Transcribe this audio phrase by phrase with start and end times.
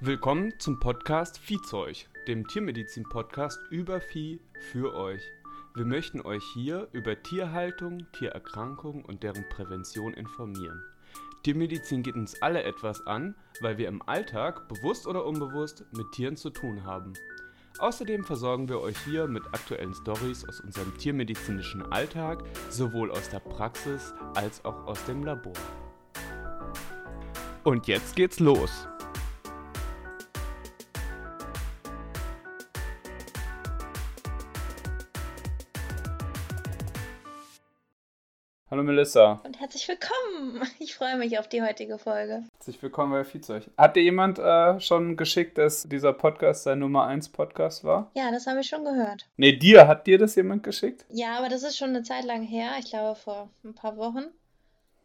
[0.00, 4.38] Willkommen zum Podcast Viehzeug, dem Tiermedizin-Podcast über Vieh
[4.70, 5.20] für euch.
[5.74, 10.84] Wir möchten euch hier über Tierhaltung, Tiererkrankungen und deren Prävention informieren.
[11.42, 16.36] Tiermedizin geht uns alle etwas an, weil wir im Alltag, bewusst oder unbewusst, mit Tieren
[16.36, 17.14] zu tun haben.
[17.80, 23.40] Außerdem versorgen wir euch hier mit aktuellen Stories aus unserem tiermedizinischen Alltag, sowohl aus der
[23.40, 25.54] Praxis als auch aus dem Labor.
[27.64, 28.86] Und jetzt geht's los.
[38.78, 39.40] Hallo Melissa.
[39.42, 40.62] Und herzlich willkommen.
[40.78, 42.44] Ich freue mich auf die heutige Folge.
[42.52, 43.68] Herzlich willkommen bei Viehzeug.
[43.76, 48.12] Hat dir jemand äh, schon geschickt, dass dieser Podcast sein Nummer 1 Podcast war?
[48.14, 49.28] Ja, das habe ich schon gehört.
[49.36, 51.06] Nee, dir, hat dir das jemand geschickt?
[51.08, 52.70] Ja, aber das ist schon eine Zeit lang her.
[52.78, 54.26] Ich glaube vor ein paar Wochen.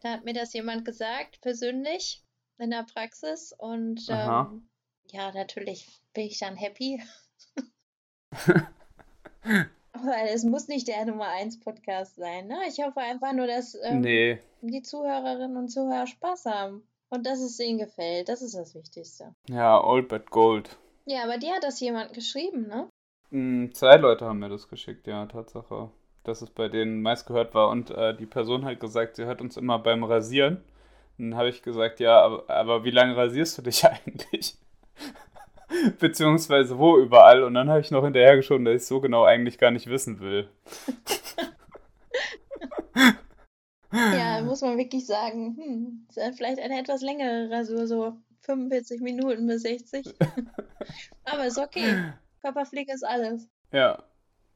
[0.02, 2.22] Da hat mir das jemand gesagt, persönlich,
[2.58, 3.52] in der Praxis.
[3.58, 4.68] Und ähm,
[5.10, 7.02] ja, natürlich bin ich dann happy.
[10.02, 12.48] Weil es muss nicht der Nummer 1 Podcast sein.
[12.48, 12.58] Ne?
[12.68, 14.38] Ich hoffe einfach nur, dass ähm, Nee.
[14.60, 16.82] die Zuhörerinnen und Zuhörer Spaß haben.
[17.10, 18.28] Und dass es ihnen gefällt.
[18.28, 19.34] Das ist das Wichtigste.
[19.48, 20.76] Ja, Old But Gold.
[21.06, 22.88] Ja, aber dir hat das jemand geschrieben, ne?
[23.30, 25.90] Hm, zwei Leute haben mir das geschickt, ja, Tatsache.
[26.24, 27.68] Dass es bei denen meist gehört war.
[27.68, 30.64] Und äh, die Person hat gesagt, sie hört uns immer beim Rasieren.
[31.18, 34.56] Dann habe ich gesagt, ja, aber, aber wie lange rasierst du dich eigentlich?
[35.98, 37.42] Beziehungsweise wo überall?
[37.42, 40.48] Und dann habe ich noch hinterhergeschoben, dass ich so genau eigentlich gar nicht wissen will.
[43.92, 49.00] Ja, muss man wirklich sagen, hm, ist ja vielleicht eine etwas längere Rasur, so 45
[49.00, 50.14] Minuten bis 60.
[51.24, 52.12] Aber ist okay.
[52.40, 53.46] Körperpflege ist alles.
[53.72, 54.02] Ja,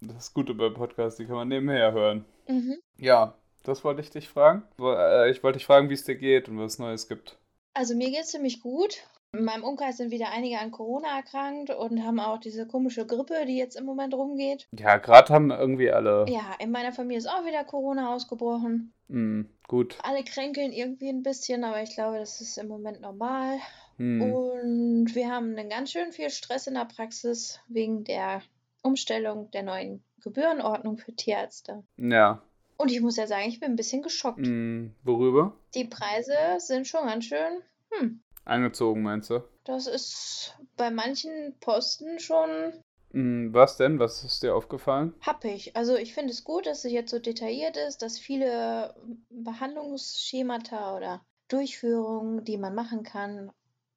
[0.00, 2.24] das Gute bei Podcasts, die kann man nebenher hören.
[2.48, 2.78] Mhm.
[2.96, 4.64] Ja, das wollte ich dich fragen.
[4.80, 7.38] Äh, Ich wollte dich fragen, wie es dir geht und was es Neues gibt.
[7.74, 9.04] Also mir geht es ziemlich gut.
[9.32, 13.44] In meinem Umkreis sind wieder einige an Corona erkrankt und haben auch diese komische Grippe,
[13.46, 14.66] die jetzt im Moment rumgeht.
[14.72, 16.24] Ja, gerade haben irgendwie alle.
[16.28, 18.94] Ja, in meiner Familie ist auch wieder Corona ausgebrochen.
[19.08, 19.98] Hm, gut.
[20.02, 23.58] Alle kränkeln irgendwie ein bisschen, aber ich glaube, das ist im Moment normal.
[23.98, 24.22] Hm.
[24.22, 28.42] Und wir haben dann ganz schön viel Stress in der Praxis wegen der
[28.82, 31.84] Umstellung der neuen Gebührenordnung für Tierärzte.
[31.98, 32.42] Ja.
[32.78, 34.46] Und ich muss ja sagen, ich bin ein bisschen geschockt.
[34.46, 35.54] Hm, worüber?
[35.74, 39.40] Die Preise sind schon ganz schön, hm, Angezogen, meinst du?
[39.64, 42.72] das ist bei manchen Posten schon
[43.12, 43.98] Hm, was denn?
[43.98, 45.14] Was ist dir aufgefallen?
[45.20, 45.74] happig.
[45.76, 48.94] Also ich finde es gut, dass es jetzt so detailliert ist, dass viele
[49.30, 53.50] Behandlungsschemata oder Durchführungen, die man machen kann,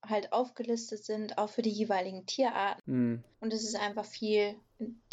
[0.07, 2.81] halt aufgelistet sind, auch für die jeweiligen Tierarten.
[2.85, 3.23] Hm.
[3.39, 4.56] Und es ist einfach viel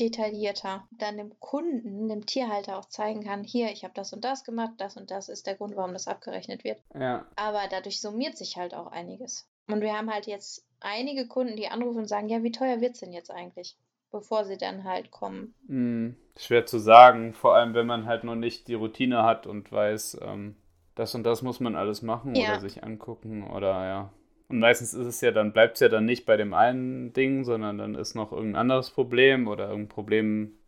[0.00, 0.86] detaillierter.
[0.92, 4.72] Dann dem Kunden, dem Tierhalter auch zeigen kann, hier, ich habe das und das gemacht,
[4.78, 6.82] das und das ist der Grund, warum das abgerechnet wird.
[6.98, 7.26] Ja.
[7.36, 9.48] Aber dadurch summiert sich halt auch einiges.
[9.66, 12.94] Und wir haben halt jetzt einige Kunden, die anrufen und sagen, ja, wie teuer wird
[12.94, 13.76] es denn jetzt eigentlich?
[14.10, 15.54] Bevor sie dann halt kommen.
[15.66, 19.70] Hm, schwer zu sagen, vor allem wenn man halt noch nicht die Routine hat und
[19.70, 20.56] weiß, ähm,
[20.94, 22.52] das und das muss man alles machen Ja.
[22.52, 24.12] oder sich angucken oder ja.
[24.48, 27.44] Und meistens ist es ja dann, bleibt es ja dann nicht bei dem einen Ding,
[27.44, 30.58] sondern dann ist noch irgendein anderes Problem oder irgendein Problem,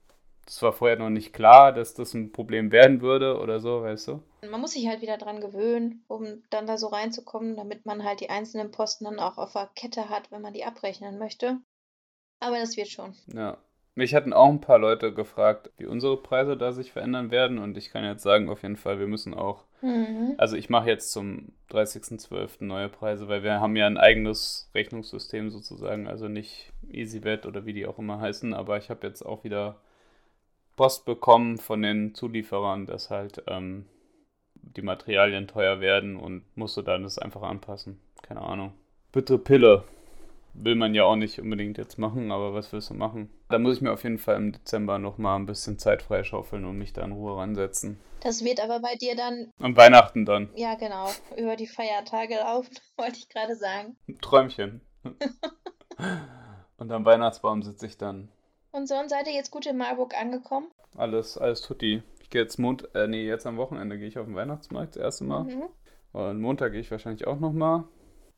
[0.45, 4.09] das war vorher noch nicht klar, dass das ein Problem werden würde oder so, weißt
[4.09, 4.23] du?
[4.51, 8.21] Man muss sich halt wieder dran gewöhnen, um dann da so reinzukommen, damit man halt
[8.21, 11.59] die einzelnen Posten dann auch auf der Kette hat, wenn man die abrechnen möchte.
[12.41, 13.15] Aber das wird schon.
[13.33, 13.59] Ja.
[13.95, 17.77] Mich hatten auch ein paar Leute gefragt, wie unsere Preise da sich verändern werden und
[17.77, 20.35] ich kann jetzt sagen, auf jeden Fall, wir müssen auch Mhm.
[20.39, 22.65] Also ich mache jetzt zum 30.12.
[22.65, 27.73] neue Preise, weil wir haben ja ein eigenes Rechnungssystem sozusagen, also nicht EasyVet oder wie
[27.73, 29.81] die auch immer heißen, aber ich habe jetzt auch wieder
[30.77, 33.87] Post bekommen von den Zulieferern, dass halt ähm,
[34.55, 38.01] die Materialien teuer werden und musste dann das einfach anpassen.
[38.23, 38.73] Keine Ahnung.
[39.13, 39.85] Bittere Pille.
[40.55, 43.31] Will man ja auch nicht unbedingt jetzt machen, aber was willst du machen?
[43.49, 46.77] Da muss ich mir auf jeden Fall im Dezember nochmal ein bisschen Zeit freischaufeln und
[46.77, 47.99] mich da in Ruhe ransetzen.
[48.23, 50.51] Das wird aber bei dir dann, Am Weihnachten dann.
[50.55, 53.97] ja genau, über die Feiertage laufen, wollte ich gerade sagen.
[54.09, 54.81] Ein Träumchen.
[56.77, 58.29] Und am Weihnachtsbaum sitze ich dann.
[58.73, 60.69] Und sonst seid ihr jetzt gut in Marburg angekommen?
[60.97, 62.03] Alles, alles tutti.
[62.21, 65.03] Ich gehe jetzt Mont äh, nee, jetzt am Wochenende gehe ich auf den Weihnachtsmarkt das
[65.03, 65.45] erste Mal.
[65.45, 65.65] Mhm.
[66.13, 67.85] Und Montag gehe ich wahrscheinlich auch nochmal.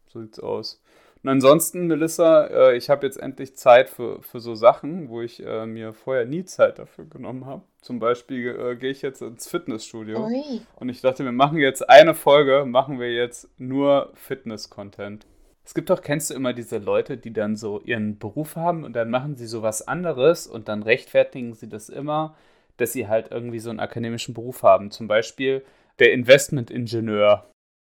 [0.09, 0.83] So sieht's aus.
[1.23, 5.45] Und ansonsten, Melissa, äh, ich habe jetzt endlich Zeit für, für so Sachen, wo ich
[5.45, 7.63] äh, mir vorher nie Zeit dafür genommen habe.
[7.81, 10.27] Zum Beispiel äh, gehe ich jetzt ins Fitnessstudio.
[10.27, 10.63] Ui.
[10.77, 15.27] Und ich dachte, wir machen jetzt eine Folge, machen wir jetzt nur Fitness-Content.
[15.65, 18.95] Es gibt doch, kennst du immer diese Leute, die dann so ihren Beruf haben und
[18.95, 22.35] dann machen sie so was anderes und dann rechtfertigen sie das immer,
[22.79, 24.91] dass sie halt irgendwie so einen akademischen Beruf haben.
[24.91, 25.63] Zum Beispiel
[26.01, 27.47] der Investmentingenieur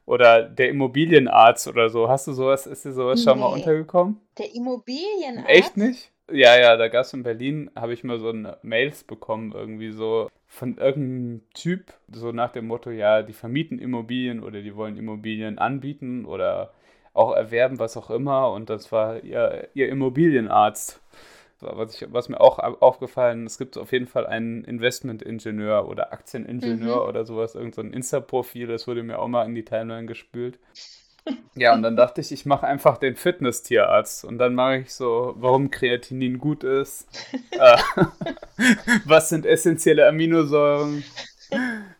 [0.09, 2.09] Oder der Immobilienarzt oder so.
[2.09, 3.57] Hast du sowas, ist dir sowas schon mal Nee.
[3.57, 4.19] untergekommen?
[4.39, 5.47] Der Immobilienarzt.
[5.47, 6.11] Echt nicht?
[6.31, 8.33] Ja, ja, da gab es in Berlin, habe ich mal so
[8.63, 14.41] Mails bekommen, irgendwie so von irgendeinem Typ, so nach dem Motto, ja, die vermieten Immobilien
[14.41, 16.73] oder die wollen Immobilien anbieten oder
[17.13, 18.51] auch erwerben, was auch immer.
[18.51, 21.01] Und das war ihr, ihr Immobilienarzt.
[21.61, 26.13] Was, ich, was mir auch au- aufgefallen, es gibt auf jeden Fall einen Investmentingenieur oder
[26.13, 30.07] Aktieningenieur oder sowas, irgend so ein Insta-Profil, das wurde mir auch mal in die Timeline
[30.07, 30.59] gespült.
[31.55, 34.23] Ja, und dann dachte ich, ich mache einfach den Fitness-Tierarzt.
[34.25, 37.07] Und dann mache ich so, warum Kreatinin gut ist.
[37.51, 37.77] äh,
[39.05, 41.03] was sind essentielle Aminosäuren?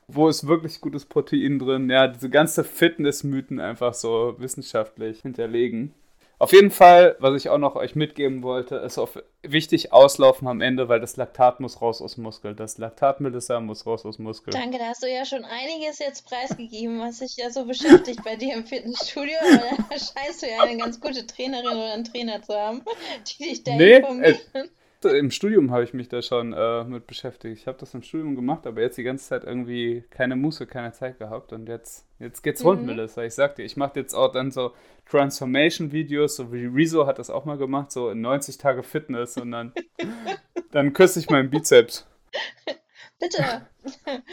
[0.07, 1.89] Wo ist wirklich gutes Protein drin?
[1.89, 5.93] Ja, diese ganze Fitness-Mythen einfach so wissenschaftlich hinterlegen.
[6.39, 10.61] Auf jeden Fall, was ich auch noch euch mitgeben wollte, ist auf, wichtig auslaufen am
[10.61, 12.55] Ende, weil das Laktat muss raus aus Muskel.
[12.55, 14.53] Das Laktat, Melissa, muss raus aus Muskel.
[14.53, 18.37] Danke, da hast du ja schon einiges jetzt preisgegeben, was sich ja so beschäftigt bei
[18.37, 19.35] dir im Fitnessstudio.
[19.41, 22.83] Aber da scheinst du ja eine ganz gute Trainerin oder einen Trainer zu haben,
[23.27, 24.69] die dich da Nee, informieren.
[25.05, 27.57] Im Studium habe ich mich da schon äh, mit beschäftigt.
[27.57, 30.91] Ich habe das im Studium gemacht, aber jetzt die ganze Zeit irgendwie keine Muße, keine
[30.91, 31.53] Zeit gehabt.
[31.53, 32.87] Und jetzt, jetzt geht's rund, Mhm.
[32.87, 33.23] Melissa.
[33.23, 34.73] Ich sag dir, ich mache jetzt auch dann so
[35.09, 39.51] Transformation-Videos, so wie Rezo hat das auch mal gemacht, so in 90 Tage Fitness und
[39.51, 39.73] dann,
[40.71, 42.05] dann küsse ich meinen Bizeps.
[43.19, 43.67] Bitte.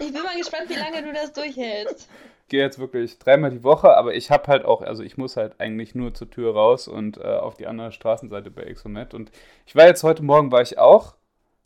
[0.00, 2.08] Ich bin mal gespannt, wie lange du das durchhältst.
[2.48, 5.58] gehe jetzt wirklich dreimal die Woche, aber ich habe halt auch, also ich muss halt
[5.60, 9.14] eigentlich nur zur Tür raus und äh, auf die andere Straßenseite bei Exomet.
[9.14, 9.30] Und
[9.66, 11.14] ich war jetzt heute Morgen, war ich auch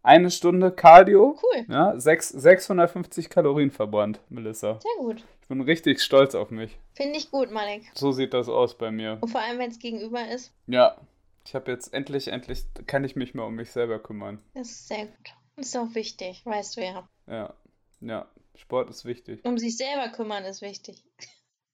[0.03, 1.67] eine Stunde Cardio, Cool.
[1.69, 4.79] ja, sechs, 650 Kalorien verbrannt, Melissa.
[4.81, 5.23] Sehr gut.
[5.43, 6.79] Ich bin richtig stolz auf mich.
[6.95, 7.83] Finde ich gut, Malek.
[7.95, 9.19] So sieht das aus bei mir.
[9.21, 10.53] Und vor allem, wenn es gegenüber ist.
[10.67, 10.97] Ja,
[11.45, 14.39] ich habe jetzt endlich, endlich, kann ich mich mal um mich selber kümmern.
[14.55, 15.35] Das ist sehr gut.
[15.61, 17.09] Ist auch wichtig, weißt du ja.
[17.27, 17.55] Ja,
[18.01, 19.45] ja, Sport ist wichtig.
[19.45, 21.05] Um sich selber kümmern ist wichtig.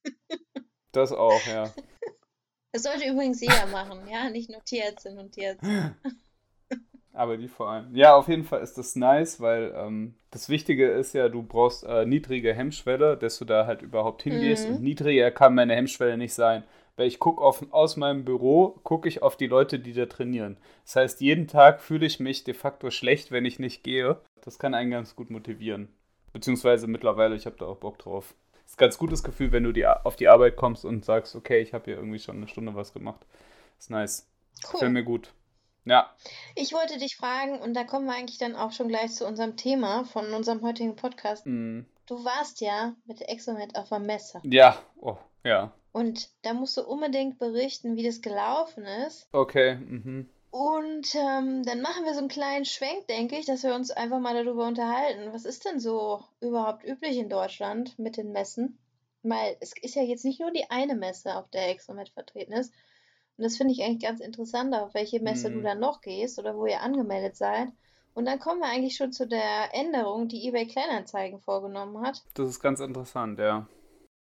[0.93, 1.71] Das auch, ja.
[2.71, 4.31] Das sollte übrigens jeder machen, ja?
[4.31, 5.95] Nicht nur Tierärztinnen und Tierärzte.
[7.13, 7.95] Aber die vor allem.
[7.95, 11.83] Ja, auf jeden Fall ist das nice, weil ähm, das Wichtige ist ja, du brauchst
[11.83, 14.67] äh, niedrige Hemmschwelle, dass du da halt überhaupt hingehst.
[14.67, 14.75] Mhm.
[14.75, 16.63] Und niedriger kann meine Hemmschwelle nicht sein.
[16.97, 20.57] Weil ich gucke aus meinem Büro, gucke ich auf die Leute, die da trainieren.
[20.83, 24.19] Das heißt, jeden Tag fühle ich mich de facto schlecht, wenn ich nicht gehe.
[24.43, 25.87] Das kann einen ganz gut motivieren.
[26.33, 28.33] Beziehungsweise mittlerweile, ich habe da auch Bock drauf.
[28.65, 31.59] ist ein ganz gutes Gefühl, wenn du die, auf die Arbeit kommst und sagst, okay,
[31.59, 33.25] ich habe hier irgendwie schon eine Stunde was gemacht.
[33.79, 34.27] Ist nice.
[34.61, 34.89] Gefällt Cool.
[34.89, 35.31] mir gut.
[35.85, 36.11] Ja,
[36.55, 39.55] Ich wollte dich fragen, und da kommen wir eigentlich dann auch schon gleich zu unserem
[39.55, 41.45] Thema von unserem heutigen Podcast.
[41.45, 44.41] mm, Du warst ja mit Exomet auf der Messe.
[44.43, 45.15] ja, oh,
[45.45, 45.71] ja.
[45.97, 49.27] Und da musst du unbedingt berichten, wie das gelaufen ist.
[49.31, 50.29] Okay, mhm.
[50.51, 54.19] Und ähm, dann machen wir so einen kleinen Schwenk, denke ich, dass wir uns einfach
[54.19, 55.33] mal darüber unterhalten.
[55.33, 58.77] Was ist denn so überhaupt üblich in Deutschland mit den Messen?
[59.23, 62.71] Weil es ist ja jetzt nicht nur die eine Messe, auf der Exomet vertreten ist.
[63.37, 65.63] Und das finde ich eigentlich ganz interessant, auf welche Messe du Mhm.
[65.63, 67.69] dann noch gehst oder wo ihr angemeldet seid.
[68.13, 72.23] Und dann kommen wir eigentlich schon zu der Änderung, die eBay Kleinanzeigen vorgenommen hat.
[72.35, 73.67] Das ist ganz interessant, ja.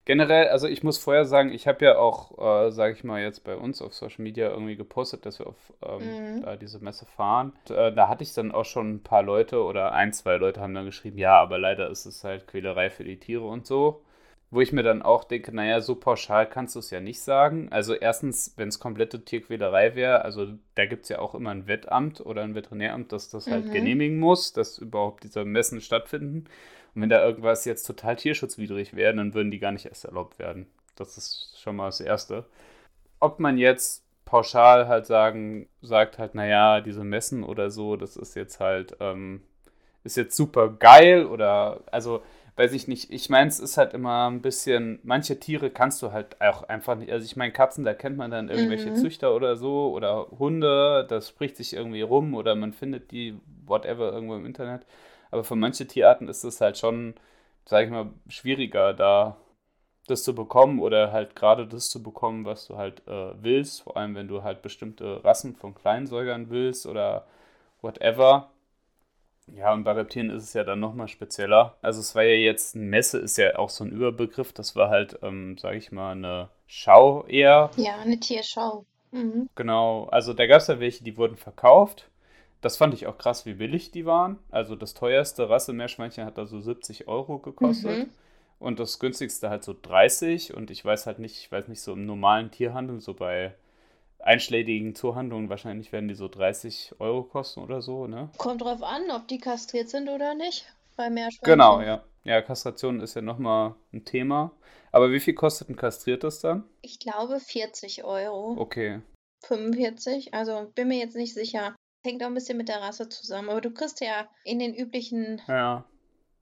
[0.06, 3.44] Generell, also ich muss vorher sagen, ich habe ja auch, äh, sage ich mal, jetzt
[3.44, 6.46] bei uns auf Social Media irgendwie gepostet, dass wir auf ähm, Mhm.
[6.60, 7.52] diese Messe fahren.
[7.68, 10.60] Und, äh, da hatte ich dann auch schon ein paar Leute oder ein, zwei Leute
[10.60, 14.02] haben dann geschrieben, ja, aber leider ist es halt Quälerei für die Tiere und so.
[14.52, 17.68] Wo ich mir dann auch denke, naja, so pauschal kannst du es ja nicht sagen.
[17.70, 21.68] Also erstens, wenn es komplette Tierquälerei wäre, also da gibt es ja auch immer ein
[21.68, 23.70] Wettamt oder ein Veterinäramt, das das halt Mhm.
[23.70, 26.46] genehmigen muss, dass überhaupt diese Messen stattfinden.
[26.94, 30.38] Und wenn da irgendwas jetzt total tierschutzwidrig wäre, dann würden die gar nicht erst erlaubt
[30.38, 30.66] werden.
[30.96, 32.44] Das ist schon mal das Erste.
[33.20, 38.36] Ob man jetzt pauschal halt sagen, sagt halt, naja, diese Messen oder so, das ist
[38.36, 39.42] jetzt halt, ähm,
[40.04, 42.22] ist jetzt super geil oder, also,
[42.56, 46.12] weiß ich nicht, ich meine, es ist halt immer ein bisschen, manche Tiere kannst du
[46.12, 48.94] halt auch einfach nicht, also ich meine, Katzen, da kennt man dann irgendwelche Mhm.
[48.94, 54.12] Züchter oder so oder Hunde, das spricht sich irgendwie rum oder man findet die, whatever,
[54.12, 54.82] irgendwo im Internet.
[55.30, 57.14] Aber für manche Tierarten ist es halt schon,
[57.64, 59.36] sag ich mal, schwieriger, da
[60.06, 63.82] das zu bekommen oder halt gerade das zu bekommen, was du halt äh, willst.
[63.82, 67.26] Vor allem, wenn du halt bestimmte Rassen von Kleinsäugern willst oder
[67.82, 68.50] whatever.
[69.46, 71.76] Ja, und bei Reptilien ist es ja dann nochmal spezieller.
[71.82, 74.52] Also es war ja jetzt, eine Messe ist ja auch so ein Überbegriff.
[74.52, 77.70] Das war halt, ähm, sag ich mal, eine Schau eher.
[77.76, 78.84] Ja, eine Tierschau.
[79.10, 79.48] Mhm.
[79.56, 82.09] Genau, also da gab es ja welche, die wurden verkauft.
[82.60, 84.38] Das fand ich auch krass, wie billig die waren.
[84.50, 87.98] Also das teuerste Rassemeerschweinchen hat da so 70 Euro gekostet.
[87.98, 88.10] Mhm.
[88.58, 90.54] Und das günstigste halt so 30.
[90.54, 93.54] Und ich weiß halt nicht, ich weiß nicht, so im normalen Tierhandel, so bei
[94.18, 98.28] einschlägigen Zoohandlungen, wahrscheinlich werden die so 30 Euro kosten oder so, ne?
[98.36, 100.66] Kommt drauf an, ob die kastriert sind oder nicht.
[100.96, 101.44] bei Meerschweinchen.
[101.44, 102.04] Genau, ja.
[102.24, 104.52] Ja, Kastration ist ja nochmal ein Thema.
[104.92, 106.64] Aber wie viel kostet ein kastriertes dann?
[106.82, 108.56] Ich glaube 40 Euro.
[108.58, 109.00] Okay.
[109.44, 111.74] 45, also bin mir jetzt nicht sicher.
[112.02, 113.50] Hängt auch ein bisschen mit der Rasse zusammen.
[113.50, 115.84] Aber du kriegst ja in den üblichen Ja.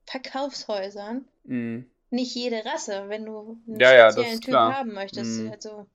[0.07, 1.91] Verkaufshäusern Mhm.
[2.11, 4.75] nicht jede Rasse, wenn du einen Ja, ja, speziellen ist Typ klar.
[4.75, 5.41] haben möchtest.
[5.41, 5.51] Mhm.
[5.53, 5.87] Also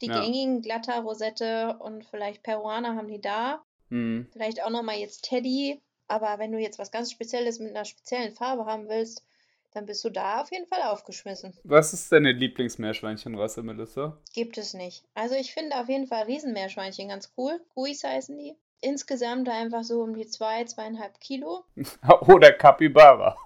[0.00, 0.20] die Ja.
[0.20, 3.62] gängigen Glatter, Rosette und vielleicht Peruaner haben die da.
[3.88, 4.28] Mhm.
[4.32, 5.80] Vielleicht auch nochmal jetzt Teddy.
[6.08, 9.24] Aber wenn du jetzt was ganz Spezielles mit einer speziellen Farbe haben willst,
[9.72, 11.52] dann bist du da auf jeden Fall aufgeschmissen.
[11.64, 14.16] Was ist deine Lieblingsmeerschweinchenrasse, Melissa?
[14.32, 15.02] Gibt es nicht.
[15.14, 17.60] Also ich finde auf jeden Fall Riesenmeerschweinchen ganz cool.
[17.74, 18.54] Guis heißen die.
[18.80, 21.64] Insgesamt einfach so um die zwei, zweieinhalb Kilo.
[22.28, 23.36] Oder Capybara.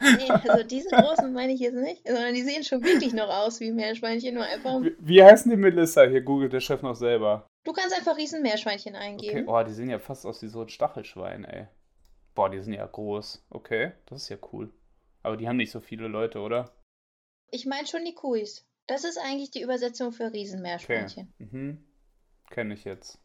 [0.00, 3.60] Nee, also diese großen meine ich jetzt nicht, sondern die sehen schon wirklich noch aus
[3.60, 4.82] wie Meerschweinchen, nur einfach.
[4.82, 6.04] Wie, wie heißen die Melissa?
[6.04, 7.46] Hier googelt der Chef noch selber.
[7.64, 9.48] Du kannst einfach Riesenmeerschweinchen Okay, eingeben.
[9.48, 11.68] oh, die sehen ja fast aus wie so ein Stachelschwein, ey.
[12.34, 13.44] Boah, die sind ja groß.
[13.50, 14.72] Okay, das ist ja cool.
[15.22, 16.72] Aber die haben nicht so viele Leute, oder?
[17.52, 18.66] Ich meine schon die Kuis.
[18.88, 20.38] Das ist eigentlich die Übersetzung für Okay.
[20.38, 21.32] Riesenmeerschweinchen.
[21.38, 21.84] Mhm.
[22.50, 23.20] Kenne ich jetzt.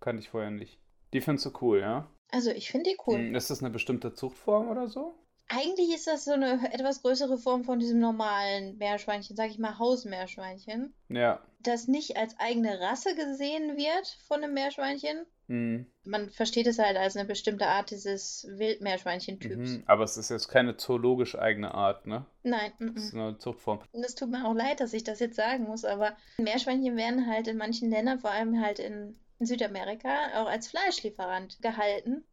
[0.00, 0.78] Kannte ich vorher nicht.
[1.12, 2.08] Die findest du cool, ja?
[2.30, 3.18] Also ich finde die cool.
[3.18, 5.14] Mhm, Ist das eine bestimmte Zuchtform oder so?
[5.50, 9.78] Eigentlich ist das so eine etwas größere Form von diesem normalen Meerschweinchen, sag ich mal
[9.78, 11.40] Hausmeerschweinchen, Ja.
[11.60, 15.24] das nicht als eigene Rasse gesehen wird von einem Meerschweinchen.
[15.46, 15.86] Mhm.
[16.04, 19.70] Man versteht es halt als eine bestimmte Art dieses Wildmeerschweinchen-Typs.
[19.70, 19.82] Mhm.
[19.86, 22.26] Aber es ist jetzt keine zoologisch eigene Art, ne?
[22.42, 23.80] Nein, Das ist eine Zuchtform.
[23.92, 27.26] Und es tut mir auch leid, dass ich das jetzt sagen muss, aber Meerschweinchen werden
[27.26, 32.24] halt in manchen Ländern, vor allem halt in, in Südamerika, auch als Fleischlieferant gehalten.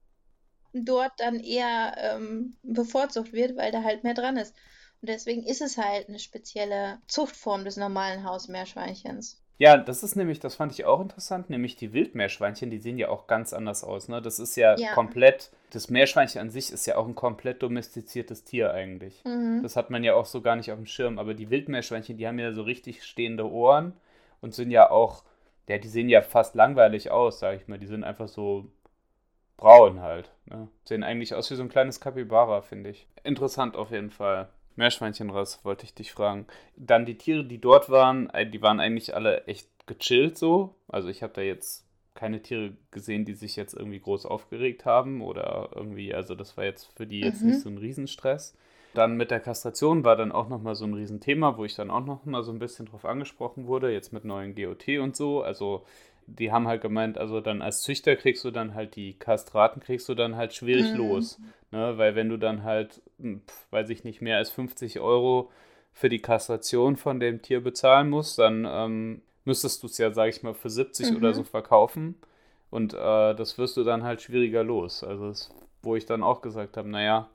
[0.74, 4.56] Dort dann eher ähm, bevorzugt wird, weil da halt mehr dran ist.
[5.02, 9.42] Und deswegen ist es halt eine spezielle Zuchtform des normalen Hausmeerschweinchens.
[9.58, 13.08] Ja, das ist nämlich, das fand ich auch interessant, nämlich die Wildmeerschweinchen, die sehen ja
[13.08, 14.22] auch ganz anders aus, ne?
[14.22, 14.94] Das ist ja, Ja.
[14.94, 19.24] komplett, das Meerschweinchen an sich ist ja auch ein komplett domestiziertes Tier eigentlich.
[19.24, 19.64] Mhm.
[19.64, 22.28] Das hat man ja auch so gar nicht auf dem Schirm, aber die Wildmeerschweinchen, die
[22.28, 23.94] haben ja so richtig stehende Ohren
[24.42, 25.24] und sind ja auch,
[25.68, 27.80] ja, die sehen ja fast langweilig aus, sag ich mal.
[27.80, 28.66] Die sind einfach so
[29.58, 30.68] braun halt, ne?
[30.86, 33.08] Sehen eigentlich aus wie so ein kleines Kapibara, finde ich.
[33.24, 34.50] Interessant auf jeden Fall.
[34.76, 36.48] Meerschweinchenrasse wollte ich dich fragen.
[36.76, 40.76] Dann die Tiere, die dort waren, äh, die waren eigentlich alle echt gechillt so.
[40.88, 45.22] Also ich habe da jetzt keine Tiere gesehen, die sich jetzt irgendwie groß aufgeregt haben
[45.22, 47.50] oder irgendwie, also das war jetzt für die jetzt Mhm.
[47.50, 48.56] nicht so ein Riesenstress.
[48.96, 52.06] Dann mit der Kastration war dann auch nochmal so ein Riesenthema, wo ich dann auch
[52.06, 55.44] nochmal so ein bisschen drauf angesprochen wurde, jetzt mit neuen GOT und so.
[55.44, 55.86] Also
[56.28, 60.10] die haben halt gemeint, also dann als Züchter kriegst du dann halt die Kastraten, kriegst
[60.10, 60.98] du dann halt schwierig Mhm.
[61.00, 61.40] los.
[61.72, 61.98] Ne?
[61.98, 65.52] Weil wenn du dann halt, hm, pf, weiß ich nicht, mehr als 50 Euro
[65.94, 70.30] für die Kastration von dem Tier bezahlen musst, dann ähm, müsstest du es ja, sag
[70.30, 71.34] ich mal, für 70 oder Mhm.
[71.34, 72.16] so verkaufen.
[72.70, 75.04] Und äh, das wirst du dann halt schwieriger los.
[75.04, 77.30] Also das, wo ich dann auch gesagt habe, naja,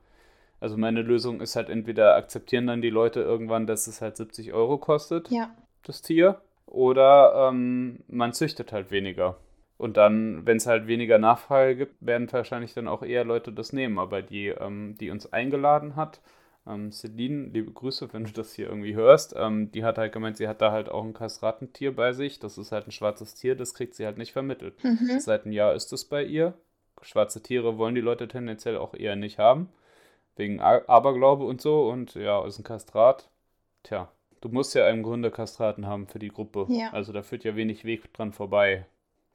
[0.61, 4.53] also meine Lösung ist halt entweder akzeptieren dann die Leute irgendwann, dass es halt 70
[4.53, 5.49] Euro kostet, Ja,
[5.83, 9.37] das Tier, oder ähm, man züchtet halt weniger.
[9.77, 13.73] Und dann, wenn es halt weniger Nachfrage gibt, werden wahrscheinlich dann auch eher Leute das
[13.73, 13.97] nehmen.
[13.97, 16.21] Aber die, ähm, die uns eingeladen hat,
[16.67, 20.37] ähm, Celine, liebe Grüße, wenn du das hier irgendwie hörst, ähm, die hat halt gemeint,
[20.37, 22.37] sie hat da halt auch ein Kastratentier bei sich.
[22.37, 24.75] Das ist halt ein schwarzes Tier, das kriegt sie halt nicht vermittelt.
[24.83, 25.19] mhm.
[25.19, 26.53] Seit einem Jahr ist es bei ihr.
[27.01, 29.69] Schwarze Tiere wollen die Leute tendenziell auch eher nicht haben.
[30.35, 31.89] Wegen Aberglaube und so.
[31.89, 33.29] Und ja, ist ein Kastrat.
[33.83, 34.09] Tja,
[34.41, 36.65] du musst ja im Grunde Kastraten haben für die Gruppe.
[36.69, 36.89] Ja.
[36.91, 38.85] Also da führt ja wenig Weg dran vorbei.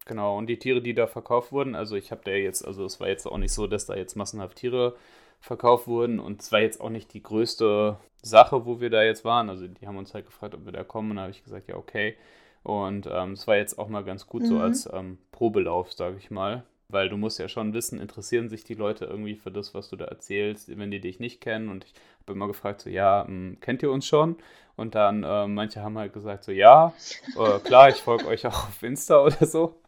[0.07, 3.01] Genau, und die Tiere, die da verkauft wurden, also ich habe da jetzt, also es
[3.01, 4.95] war jetzt auch nicht so, dass da jetzt massenhaft Tiere
[5.41, 9.25] verkauft wurden und es war jetzt auch nicht die größte Sache, wo wir da jetzt
[9.25, 9.51] waren.
[9.51, 11.69] Also die haben uns halt gefragt, ob wir da kommen und da habe ich gesagt,
[11.69, 12.17] ja, okay.
[12.63, 14.61] Und ähm, es war jetzt auch mal ganz gut so Mhm.
[14.61, 16.65] als ähm, Probelauf, sage ich mal.
[16.89, 19.97] Weil du musst ja schon wissen, interessieren sich die Leute irgendwie für das, was du
[19.97, 21.69] da erzählst, wenn die dich nicht kennen.
[21.69, 24.37] Und ich habe immer gefragt, so, ja, ähm, kennt ihr uns schon?
[24.77, 26.97] Und dann, äh, manche haben halt gesagt, so, ja,
[27.35, 29.81] äh, klar, ich folge euch auch auf Insta oder so.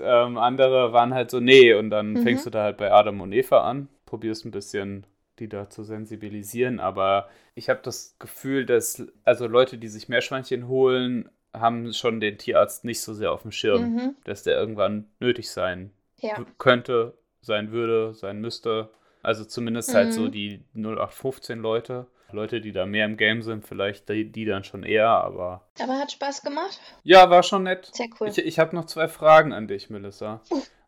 [0.00, 2.18] ähm, andere waren halt so, nee, und dann Mhm.
[2.18, 5.06] fängst du da halt bei Adam und Eva an, probierst ein bisschen
[5.38, 10.66] die da zu sensibilisieren, aber ich habe das Gefühl, dass also Leute, die sich Meerschweinchen
[10.66, 14.16] holen, haben schon den Tierarzt nicht so sehr auf dem Schirm, Mhm.
[14.24, 16.44] dass der irgendwann nötig sein Ja.
[16.58, 18.90] könnte, sein würde, sein müsste.
[19.22, 20.32] Also zumindest halt so Mhm.
[20.32, 22.06] die 0815 Leute.
[22.30, 25.66] Leute, die da mehr im Game sind, vielleicht die, die dann schon eher, aber.
[25.80, 26.78] Aber hat Spaß gemacht?
[27.02, 27.88] Ja, war schon nett.
[27.94, 28.28] Sehr cool.
[28.28, 30.42] Ich, ich habe noch zwei Fragen an dich, Melissa.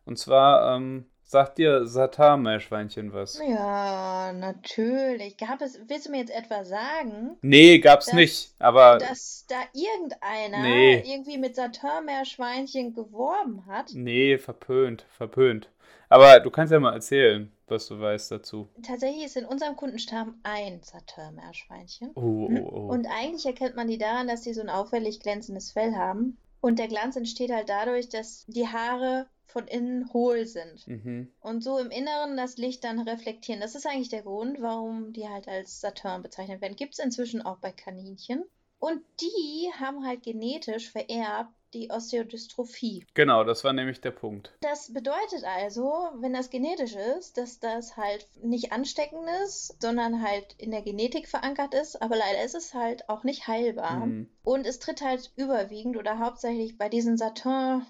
[0.05, 3.39] Und zwar, ähm, sagt dir Satar-Meerschweinchen was?
[3.47, 5.37] Ja, natürlich.
[5.37, 8.53] Gab es, willst du mir jetzt etwa sagen, Nee, gab's Das- nicht.
[8.59, 11.03] Aber dass da irgendeiner Nee.
[11.05, 13.91] irgendwie mit Saturn-Meerschweinchen geworben hat?
[13.93, 15.69] nee, verpönt, verpönt.
[16.09, 18.67] Aber du kannst ja mal erzählen, was du weißt dazu.
[18.85, 22.11] Tatsächlich ist in unserem Kundenstamm ein Satin-Meerschweinchen.
[22.15, 22.87] Oh, oh, oh.
[22.91, 26.37] Und eigentlich erkennt man die daran, dass sie so ein auffällig glänzendes Fell haben.
[26.59, 30.87] Und der Glanz entsteht halt dadurch, dass die Haare von innen hohl sind.
[30.87, 31.31] Mhm.
[31.41, 33.61] Und so im Inneren das Licht dann reflektieren.
[33.61, 36.75] Das ist eigentlich der Grund, warum die halt als Saturn bezeichnet werden.
[36.75, 38.43] Gibt es inzwischen auch bei Kaninchen.
[38.79, 43.05] Und die haben halt genetisch vererbt die Osteodystrophie.
[43.13, 44.51] Genau, das war nämlich der Punkt.
[44.61, 50.55] Das bedeutet also, wenn das genetisch ist, dass das halt nicht ansteckend ist, sondern halt
[50.57, 54.05] in der Genetik verankert ist, aber leider ist es halt auch nicht heilbar.
[54.05, 54.29] Mhm.
[54.43, 57.85] Und es tritt halt überwiegend oder hauptsächlich bei diesen Saturn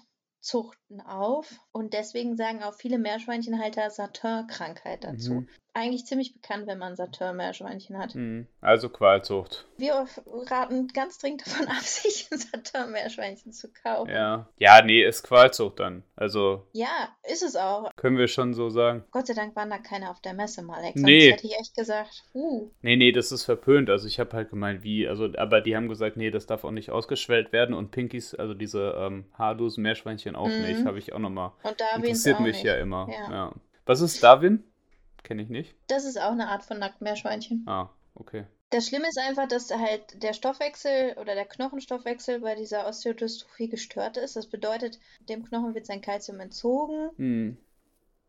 [0.92, 5.32] Zuchten auf und deswegen sagen auch viele Meerschweinchenhalter Saturn-Krankheit dazu.
[5.34, 5.48] Mhm.
[5.74, 8.14] Eigentlich ziemlich bekannt, wenn man Saturn-Meerschweinchen hat.
[8.14, 8.46] Mhm.
[8.60, 9.66] Also Qualzucht.
[9.78, 10.04] Wir
[10.50, 14.10] raten ganz dringend davon ab, sich ein Saturn-Meerschweinchen zu kaufen.
[14.10, 14.46] Ja.
[14.58, 16.02] Ja, nee, ist Qualzucht dann.
[16.14, 17.90] Also Ja, ist es auch.
[17.96, 19.04] können wir schon so sagen.
[19.12, 20.94] Gott sei Dank waren da keine auf der Messe, Malek.
[20.96, 21.30] Nee.
[21.30, 23.88] Sonst hätte ich echt gesagt, uh, Nee, nee, das ist verpönt.
[23.88, 26.70] Also ich habe halt gemeint, wie, also, aber die haben gesagt, nee, das darf auch
[26.70, 30.60] nicht ausgeschwellt werden und Pinkies, also diese ähm, haarlosen Meerschweinchen auch Mhm.
[30.62, 31.52] nicht, habe ich auch nochmal.
[31.62, 32.64] und Darwin Interessiert auch mich nicht.
[32.64, 33.08] ja immer.
[33.10, 33.30] Ja.
[33.30, 33.52] Ja.
[33.86, 34.64] Was ist Darwin?
[35.22, 35.74] Kenne ich nicht.
[35.88, 37.64] Das ist auch eine Art von Nacktmeerschweinchen.
[37.68, 38.44] Ah, okay.
[38.70, 44.16] Das Schlimme ist einfach, dass halt der Stoffwechsel oder der Knochenstoffwechsel bei dieser Osteodystrophie gestört
[44.16, 44.34] ist.
[44.36, 44.98] Das bedeutet,
[45.28, 47.56] dem Knochen wird sein Kalzium entzogen Hm.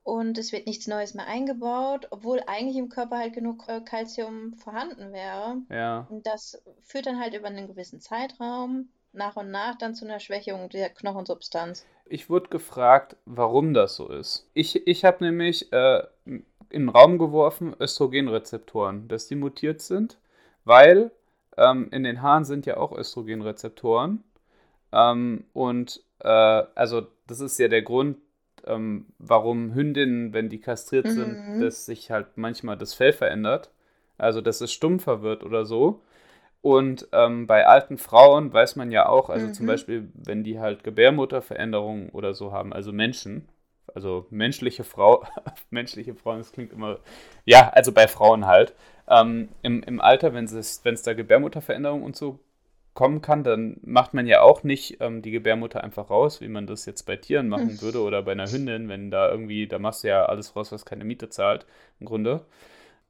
[0.04, 4.54] und es wird nichts Neues mehr eingebaut, obwohl eigentlich im Körper halt genug äh, Kalzium
[4.56, 5.58] vorhanden wäre.
[5.70, 6.08] Ja.
[6.10, 10.20] Und das führt dann halt über einen gewissen Zeitraum nach und nach dann zu einer
[10.20, 11.86] Schwächung der Knochensubstanz.
[12.06, 14.50] Ich wurde gefragt, warum das so ist.
[14.54, 20.18] Ich, ich habe nämlich äh, in den Raum geworfen Östrogenrezeptoren, dass die mutiert sind,
[20.66, 21.12] weil
[21.58, 24.24] ähm, in den Haaren sind ja auch Östrogenrezeptoren.
[24.92, 28.18] Ähm, und äh, also das ist ja der Grund,
[28.66, 31.62] ähm, warum Hündinnen, wenn die kastriert sind, Mhm.
[31.62, 33.72] dass sich halt manchmal das Fell verändert.
[34.18, 36.02] Also dass es stumpfer wird oder so.
[36.64, 39.68] Und ähm, bei alten Frauen weiß man ja auch, also zum Mhm.
[39.68, 43.50] Beispiel, wenn die halt Gebärmutterveränderungen oder so haben, also Menschen,
[43.96, 45.26] also menschliche Frau,
[45.72, 47.00] menschliche Frauen, das klingt immer,
[47.46, 48.74] ja, also bei Frauen halt,
[49.10, 52.40] ähm, im, im Alter, wenn es wenn es da Gebärmutterveränderungen und so
[52.94, 56.68] kommen kann, dann macht man ja auch nicht ähm, die Gebärmutter einfach raus, wie man
[56.68, 57.82] das jetzt bei Tieren machen Hm.
[57.82, 60.86] würde oder bei einer Hündin, wenn da irgendwie, da machst du ja alles raus, was
[60.86, 61.66] keine Miete zahlt,
[62.00, 62.46] im Grunde.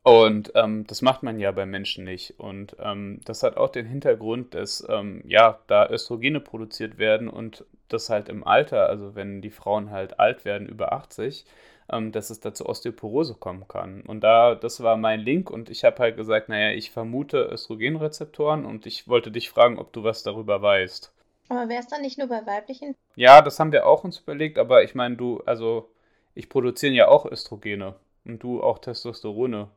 [0.04, 2.38] Und ähm, das macht man ja bei Menschen nicht.
[2.38, 7.66] Und ähm, das hat auch den Hintergrund, dass ähm, ja, da Östrogene produziert werden und
[7.88, 11.46] das halt im Alter, also wenn die Frauen halt alt werden, über 80,
[11.90, 14.02] ähm, dass es da zu Osteoporose kommen kann.
[14.02, 18.66] Und da, das war mein Link und ich habe halt gesagt, naja, ich vermute Östrogenrezeptoren
[18.66, 21.14] und ich wollte dich fragen, ob du was darüber weißt.
[21.50, 22.96] Aber wäre es dann nicht nur bei weiblichen?
[23.16, 25.90] Ja, das haben wir auch uns überlegt, aber ich meine, du, also
[26.36, 29.70] ich produziere ja auch Östrogene und du auch Testosterone.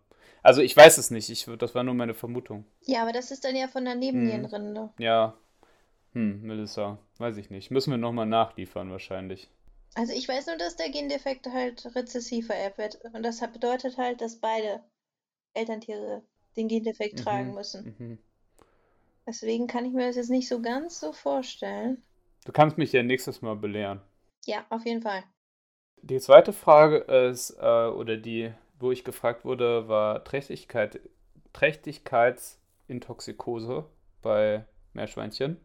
[0.46, 2.64] Also ich weiß es nicht, ich, das war nur meine Vermutung.
[2.82, 4.90] Ja, aber das ist dann ja von der Nebennierenrinde.
[4.96, 5.34] Ja,
[6.12, 7.72] hm, Melissa, weiß ich nicht.
[7.72, 9.50] Müssen wir nochmal nachliefern wahrscheinlich.
[9.96, 13.00] Also ich weiß nur, dass der Gendefekt halt rezessiv vererbt wird.
[13.12, 14.84] Und das bedeutet halt, dass beide
[15.54, 16.22] Elterntiere
[16.56, 17.24] den Gendefekt Mhm.
[17.24, 17.96] tragen müssen.
[17.98, 18.18] Mhm.
[19.26, 22.04] Deswegen kann ich mir das jetzt nicht so ganz so vorstellen.
[22.44, 24.00] Du kannst mich ja nächstes Mal belehren.
[24.44, 25.24] Ja, auf jeden Fall.
[26.02, 31.00] Die zweite Frage ist, äh, oder die, wo ich gefragt wurde, war Trächtigkeit,
[31.52, 33.84] Trächtigkeitsintoxikose
[34.22, 35.60] bei Meerschweinchen.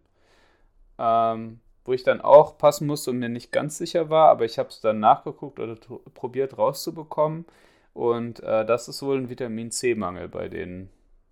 [0.97, 4.59] Ähm, wo ich dann auch passen musste und mir nicht ganz sicher war, aber ich
[4.59, 5.75] habe es dann nachgeguckt oder
[6.13, 7.45] probiert rauszubekommen.
[7.93, 10.89] Und äh, das ist wohl ein Vitamin C-Mangel bei denen.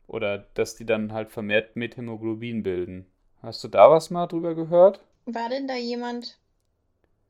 [0.08, 3.06] Oder dass die dann halt vermehrt Methämoglobin bilden.
[3.42, 5.02] Hast du da was mal drüber gehört?
[5.26, 6.40] War denn da jemand,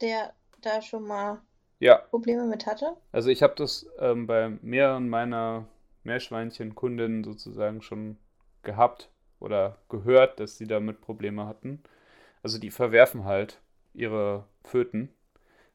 [0.02, 1.42] der da schon mal
[1.80, 2.96] Ja, Probleme mit hatte?
[3.12, 5.66] Also ich habe das ähm, bei mehreren meiner
[6.04, 8.18] Meerschweinchen-Kundinnen sozusagen schon
[8.64, 11.82] gehabt oder gehört, dass sie damit Probleme hatten.
[12.44, 13.62] Also die verwerfen halt
[13.94, 15.10] ihre Föten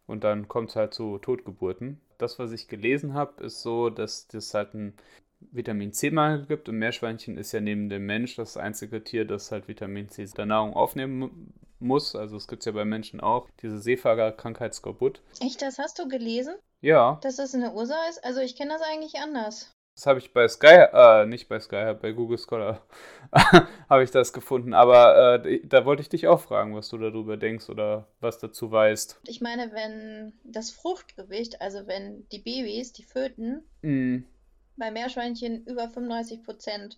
[0.07, 2.01] und dann kommt es halt zu Totgeburten.
[2.19, 4.95] Das, was ich gelesen habe, ist so, dass das halt einen
[5.41, 9.69] Vitamin C-Mangel gibt und Meerschweinchen ist ja neben dem Mensch das einzige Tier, das halt
[9.69, 11.53] Vitamin C der Nahrung aufnehmen
[11.85, 12.17] muss.
[12.17, 15.23] Also es gibt es ja bei Menschen auch, diese Seefahrerkrankheit Skorbut.
[15.41, 16.55] Echt, das hast du gelesen?
[16.81, 18.25] Ja, Dass das eine Ursache ist?
[18.25, 19.71] Also ich kenne das eigentlich anders.
[19.97, 22.85] Das habe ich bei Sky, äh, nicht bei Sky, bei Google Scholar
[23.89, 24.75] habe ich das gefunden.
[24.75, 28.73] Aber äh, da wollte ich dich auch fragen, was du darüber denkst oder was dazu
[28.73, 29.21] weißt.
[29.29, 34.25] Ich meine, wenn das Fruchtgewicht, also wenn die Babys, die Föten, Mm,
[34.77, 36.97] bei Meerschweinchen über 35%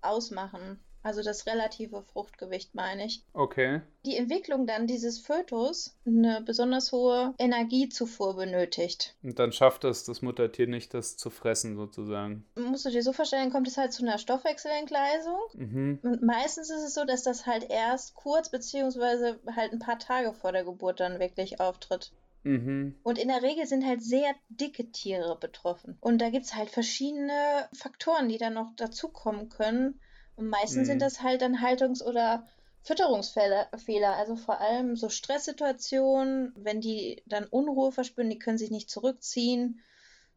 [0.00, 3.22] ausmachen, Also das relative Fruchtgewicht meine ich.
[3.34, 3.82] Okay.
[4.06, 9.14] Die Entwicklung dann dieses Fötus eine besonders hohe Energiezufuhr benötigt.
[9.22, 12.46] Und dann schafft es das Muttertier nicht, das zu fressen sozusagen.
[12.56, 15.38] Musst du dir so vorstellen, kommt es halt zu einer Stoffwechselentgleisung.
[15.52, 15.98] Mhm.
[16.02, 20.32] Und meistens ist es so, dass das halt erst kurz beziehungsweise halt ein paar Tage
[20.32, 22.12] vor der Geburt dann wirklich auftritt.
[22.44, 22.94] Mhm.
[23.02, 25.98] Und in der Regel sind halt sehr dicke Tiere betroffen.
[26.00, 30.00] Und da gibt es halt verschiedene Faktoren, die dann noch dazukommen können.
[30.36, 30.92] Und meistens Mhm.
[30.92, 32.46] sind das halt dann Haltungs- oder
[32.82, 33.68] Fütterungsfehler.
[33.84, 34.16] Fehler.
[34.16, 39.80] Also vor allem so Stresssituationen, wenn die dann Unruhe verspüren, die können sich nicht zurückziehen.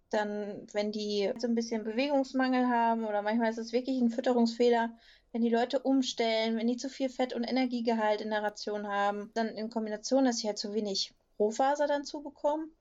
[0.09, 4.97] Dann, wenn die so ein bisschen Bewegungsmangel haben oder manchmal ist es wirklich ein Fütterungsfehler,
[5.33, 9.31] wenn die Leute umstellen, wenn die zu viel Fett und Energiegehalt in der Ration haben,
[9.33, 12.71] dann in Kombination, dass sie halt zu wenig Rohfaser dann zu bekommen.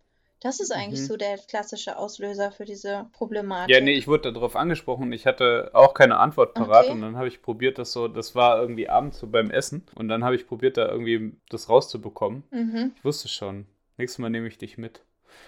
[0.41, 1.07] Das ist eigentlich Mhm.
[1.07, 3.75] so der klassische Auslöser für diese Problematik.
[3.75, 5.11] Ja, nee, ich wurde darauf angesprochen.
[5.13, 6.93] Ich hatte auch keine Antwort parat Okay.
[6.93, 10.09] und dann habe ich probiert, das so, das war irgendwie abends so beim Essen und
[10.09, 12.43] dann habe ich probiert, da irgendwie das rauszubekommen.
[12.51, 12.93] Mhm.
[12.97, 13.67] Ich wusste schon.
[13.97, 15.01] Nächstes Mal nehme ich dich mit.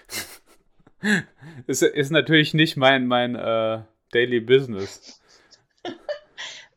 [1.67, 5.21] ist, ist natürlich nicht mein, mein äh, Daily Business.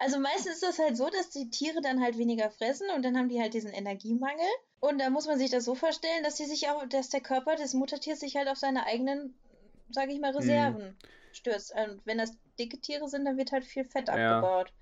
[0.02, 3.16] Also meistens ist das halt so, dass die Tiere dann halt weniger fressen und dann
[3.16, 4.48] haben die halt diesen Energiemangel.
[4.80, 7.54] Und da muss man sich das so vorstellen, dass die sich auch, dass der Körper
[7.54, 9.32] des Muttertiers sich halt auf seine eigenen,
[9.90, 10.96] sage ich mal, Reserven
[11.30, 11.72] stürzt.
[11.72, 14.14] Und wenn das dicke Tiere sind, dann wird halt viel Fett Ja.
[14.14, 14.72] abgebaut.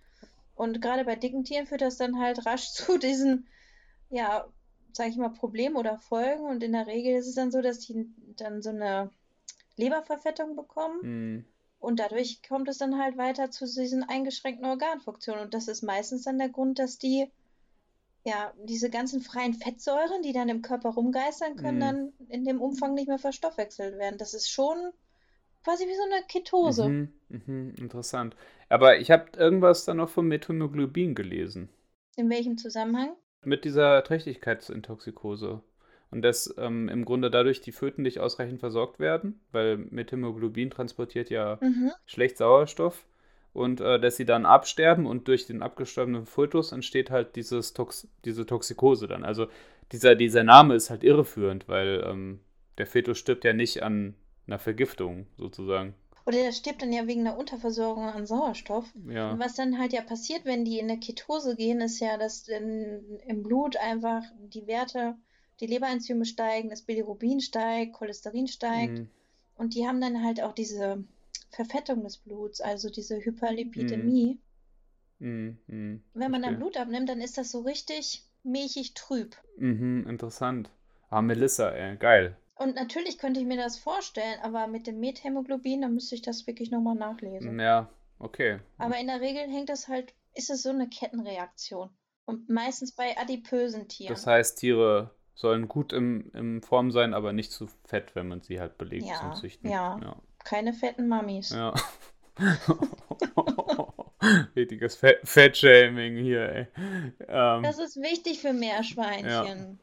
[0.54, 3.46] Und gerade bei dicken Tieren führt das dann halt rasch zu diesen,
[4.08, 4.46] ja,
[4.94, 6.46] sage ich mal, Problemen oder Folgen.
[6.46, 8.06] Und in der Regel ist es dann so, dass die
[8.38, 9.10] dann so eine
[9.76, 11.02] Leberverfettung bekommen.
[11.02, 11.44] Hm.
[11.80, 15.44] Und dadurch kommt es dann halt weiter zu diesen eingeschränkten Organfunktionen.
[15.46, 17.28] Und das ist meistens dann der Grund, dass die,
[18.24, 21.80] ja, diese ganzen freien Fettsäuren, die dann im Körper rumgeistern, können Mhm.
[21.80, 24.18] dann in dem Umfang nicht mehr verstoffwechselt werden.
[24.18, 24.92] Das ist schon
[25.64, 26.94] quasi wie so eine Ketose.
[26.94, 28.34] Mhm, mhm, interessant.
[28.70, 31.68] Aber ich habe irgendwas dann noch vom Methämoglobin gelesen.
[32.16, 33.16] In welchem Zusammenhang?
[33.44, 35.62] Mit dieser Trächtigkeitsintoxikose.
[36.10, 41.30] Und dass ähm, im Grunde dadurch die Föten nicht ausreichend versorgt werden, weil Methämoglobin transportiert
[41.30, 41.92] ja Mhm.
[42.04, 43.06] schlecht Sauerstoff
[43.52, 48.08] und äh, dass sie dann absterben und durch den abgestorbenen Fötus entsteht halt dieses Tox
[48.24, 49.24] diese Toxikose dann.
[49.24, 49.46] Also
[49.92, 52.40] dieser, dieser Name ist halt irreführend, weil ähm,
[52.78, 54.14] der Fötus stirbt ja nicht an
[54.46, 55.94] einer Vergiftung sozusagen.
[56.26, 58.84] Oder der stirbt dann ja wegen der Unterversorgung an Sauerstoff.
[59.08, 59.32] Ja.
[59.32, 62.46] Und was dann halt ja passiert, wenn die in eine Ketose gehen, ist ja, dass
[62.48, 65.16] in, im Blut einfach die Werte,
[65.60, 68.98] die Leberenzyme steigen, das Bilirubin steigt, Cholesterin steigt.
[68.98, 69.10] Mhm.
[69.56, 71.04] Und die haben dann halt auch diese
[71.50, 74.38] Verfettung des Bluts, also diese Hyperlipidämie.
[75.18, 75.58] Mhm.
[75.66, 76.02] Mhm.
[76.14, 76.58] Wenn man dann Verstehe.
[76.58, 79.36] Blut abnimmt, dann ist das so richtig milchig trüb.
[79.58, 80.70] Mhm, interessant.
[81.10, 82.36] Ah, Melissa, ey, geil.
[82.54, 86.46] Und natürlich könnte ich mir das vorstellen, aber mit dem Methämoglobin, da müsste ich das
[86.46, 87.58] wirklich nochmal nachlesen.
[87.58, 88.60] Ja, okay.
[88.78, 91.90] Aber in der Regel hängt das halt, ist es so eine Kettenreaktion.
[92.26, 94.14] Und meistens bei adipösen Tieren.
[94.14, 98.40] Das heißt, Tiere sollen gut im, im Form sein, aber nicht zu fett, wenn man
[98.42, 99.70] sie halt belegt Ja, zum Züchten.
[99.70, 99.98] ja.
[100.02, 100.16] Ja.
[100.44, 101.50] Keine fetten Mammis.
[101.50, 101.74] ja.
[104.56, 106.66] Richtiges Fett- Fettshaming hier, ey.
[107.28, 109.78] Ähm, Das ist wichtig für Meerschweinchen.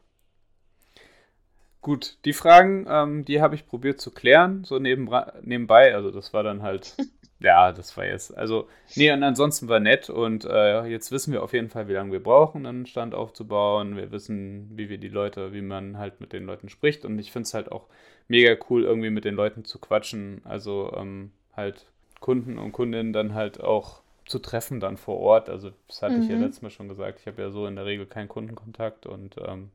[1.80, 5.94] Gut, die Fragen, ähm, die habe ich probiert zu klären, so nebenbei.
[5.94, 6.94] Also das war dann halt,
[7.40, 11.42] ja, das war jetzt, also, nee, und ansonsten war nett und äh, jetzt wissen wir
[11.42, 13.96] auf jeden Fall, wie lange wir brauchen, einen Stand aufzubauen.
[13.96, 17.30] Wir wissen, wie wir die Leute, wie man halt mit den Leuten spricht und ich
[17.32, 17.86] finde es halt auch
[18.26, 20.40] mega cool, irgendwie mit den Leuten zu quatschen.
[20.44, 21.86] Also ähm, halt
[22.20, 25.48] Kunden und Kundinnen dann halt auch zu treffen dann vor Ort.
[25.48, 26.36] Also das hatte ich ja Mhm.
[26.36, 27.20] letztes Mal schon gesagt.
[27.20, 29.70] Ich habe ja so in der Regel keinen Kundenkontakt und ähm,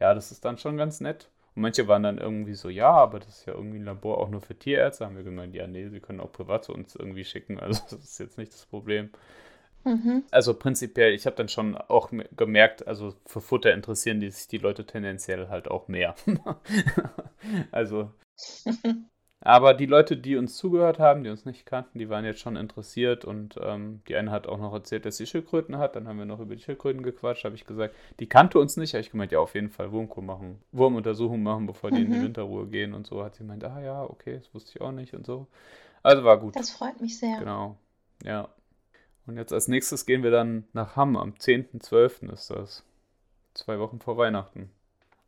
[0.00, 1.28] ja, das ist dann schon ganz nett.
[1.58, 4.28] Und manche waren dann irgendwie so, ja, aber das ist ja irgendwie ein Labor auch
[4.30, 5.04] nur für Tierärzte.
[5.04, 7.58] Haben wir gemeint, ja, nee, sie können auch privat zu uns irgendwie schicken.
[7.60, 9.10] Also das ist jetzt nicht das Problem.
[9.84, 10.22] Mhm.
[10.30, 14.46] Also prinzipiell, ich habe dann schon auch me- gemerkt, also für Futter interessieren die sich
[14.46, 16.14] die Leute tendenziell halt auch mehr.
[17.72, 18.12] also,
[19.40, 22.56] aber die Leute, die uns zugehört haben, die uns nicht kannten, die waren jetzt schon
[22.56, 25.94] interessiert und ähm, die eine hat auch noch erzählt, dass sie Schildkröten hat.
[25.94, 28.94] Dann haben wir noch über die Schildkröten gequatscht, habe ich gesagt, die kannte uns nicht.
[28.94, 32.18] Habe ich gemeint, ja, auf jeden Fall Wurmkur machen, Wurmuntersuchung machen, bevor die in die
[32.18, 32.24] Mhm.
[32.24, 33.22] Winterruhe gehen und so.
[33.22, 35.46] Hat sie gemeint, ah ja, okay, das wusste ich auch nicht und so.
[36.02, 36.56] Also war gut.
[36.56, 37.38] Das freut mich sehr.
[37.38, 37.76] Genau,
[38.24, 38.48] ja.
[39.26, 41.16] Und jetzt als nächstes gehen wir dann nach Hamm.
[41.16, 42.32] Am 10.12.
[42.32, 42.82] ist das.
[43.54, 44.70] Zwei Wochen vor Weihnachten.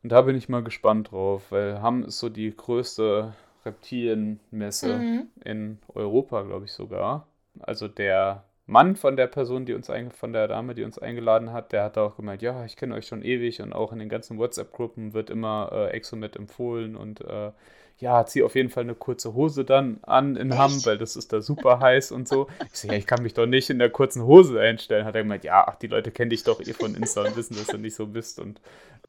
[0.03, 3.33] Und da bin ich mal gespannt drauf, weil Hamm ist so die größte
[3.65, 5.27] Reptilienmesse Mhm.
[5.43, 7.27] in Europa, glaube ich sogar.
[7.59, 11.71] Also der Mann von der Person, die uns von der Dame, die uns eingeladen hat,
[11.73, 14.37] der hat auch gemeint, ja, ich kenne euch schon ewig und auch in den ganzen
[14.37, 17.51] WhatsApp-Gruppen wird immer äh, Exomet empfohlen und äh,
[17.97, 21.33] ja, zieh auf jeden Fall eine kurze Hose dann an in Hamm, weil das ist
[21.33, 22.47] da super heiß und so.
[22.73, 25.05] Ich so, ja, ich kann mich doch nicht in der kurzen Hose einstellen.
[25.05, 27.55] Hat er gemeint, ja, ach, die Leute kennen dich doch eh von Insta und wissen,
[27.55, 28.39] dass du nicht so bist.
[28.39, 28.59] Und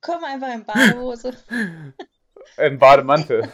[0.03, 1.33] Komm einfach in Badehose.
[2.59, 3.49] Im Bademantel.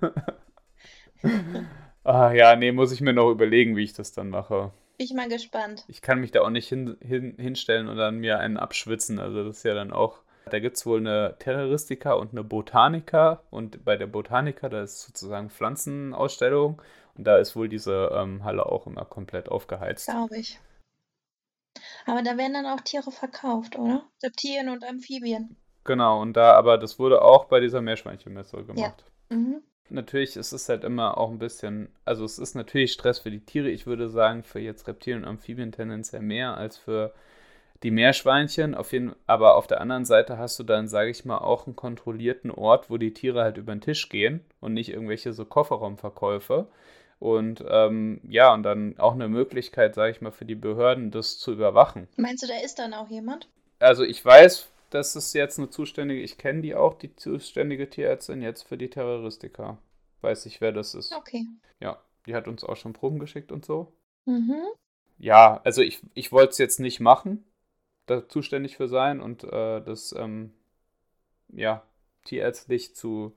[2.04, 4.72] ah, ja, nee, muss ich mir noch überlegen, wie ich das dann mache.
[4.98, 5.84] Bin ich mal gespannt.
[5.88, 9.18] Ich kann mich da auch nicht hin, hin, hinstellen und dann mir einen abschwitzen.
[9.18, 13.42] Also das ist ja dann auch da gibt es wohl eine Terroristika und eine Botanika.
[13.50, 16.80] Und bei der Botanika, da ist sozusagen Pflanzenausstellung.
[17.16, 20.06] Und da ist wohl diese ähm, Halle auch immer komplett aufgeheizt.
[20.06, 20.60] Glaube ich.
[22.06, 24.06] Aber da werden dann auch Tiere verkauft, oder?
[24.22, 25.56] Reptilien und Amphibien.
[25.84, 29.04] Genau, und da, aber das wurde auch bei dieser Meerschweinchenmesse gemacht.
[29.30, 29.36] Ja.
[29.36, 29.62] Mhm.
[29.88, 33.44] Natürlich ist es halt immer auch ein bisschen, also es ist natürlich Stress für die
[33.44, 33.68] Tiere.
[33.68, 37.12] Ich würde sagen, für jetzt Reptilien und Amphibien tendenziell mehr als für
[37.82, 41.38] die Meerschweinchen, auf jeden, aber auf der anderen Seite hast du dann, sage ich mal,
[41.38, 45.32] auch einen kontrollierten Ort, wo die Tiere halt über den Tisch gehen und nicht irgendwelche
[45.32, 46.66] so Kofferraumverkäufe.
[47.18, 51.38] Und ähm, ja, und dann auch eine Möglichkeit, sage ich mal, für die Behörden, das
[51.38, 52.08] zu überwachen.
[52.16, 53.48] Meinst du, da ist dann auch jemand?
[53.78, 58.42] Also ich weiß, dass es jetzt eine zuständige, ich kenne die auch, die zuständige Tierärztin
[58.42, 59.78] jetzt für die Terroristika.
[60.20, 61.12] Weiß ich, wer das ist.
[61.12, 61.46] Okay.
[61.80, 63.92] Ja, die hat uns auch schon Proben geschickt und so.
[64.24, 64.62] Mhm.
[65.18, 67.44] Ja, also ich, ich wollte es jetzt nicht machen,
[68.06, 70.52] da zuständig für sein und äh, das ähm,
[71.48, 71.82] ja,
[72.24, 73.34] tierärztlich zu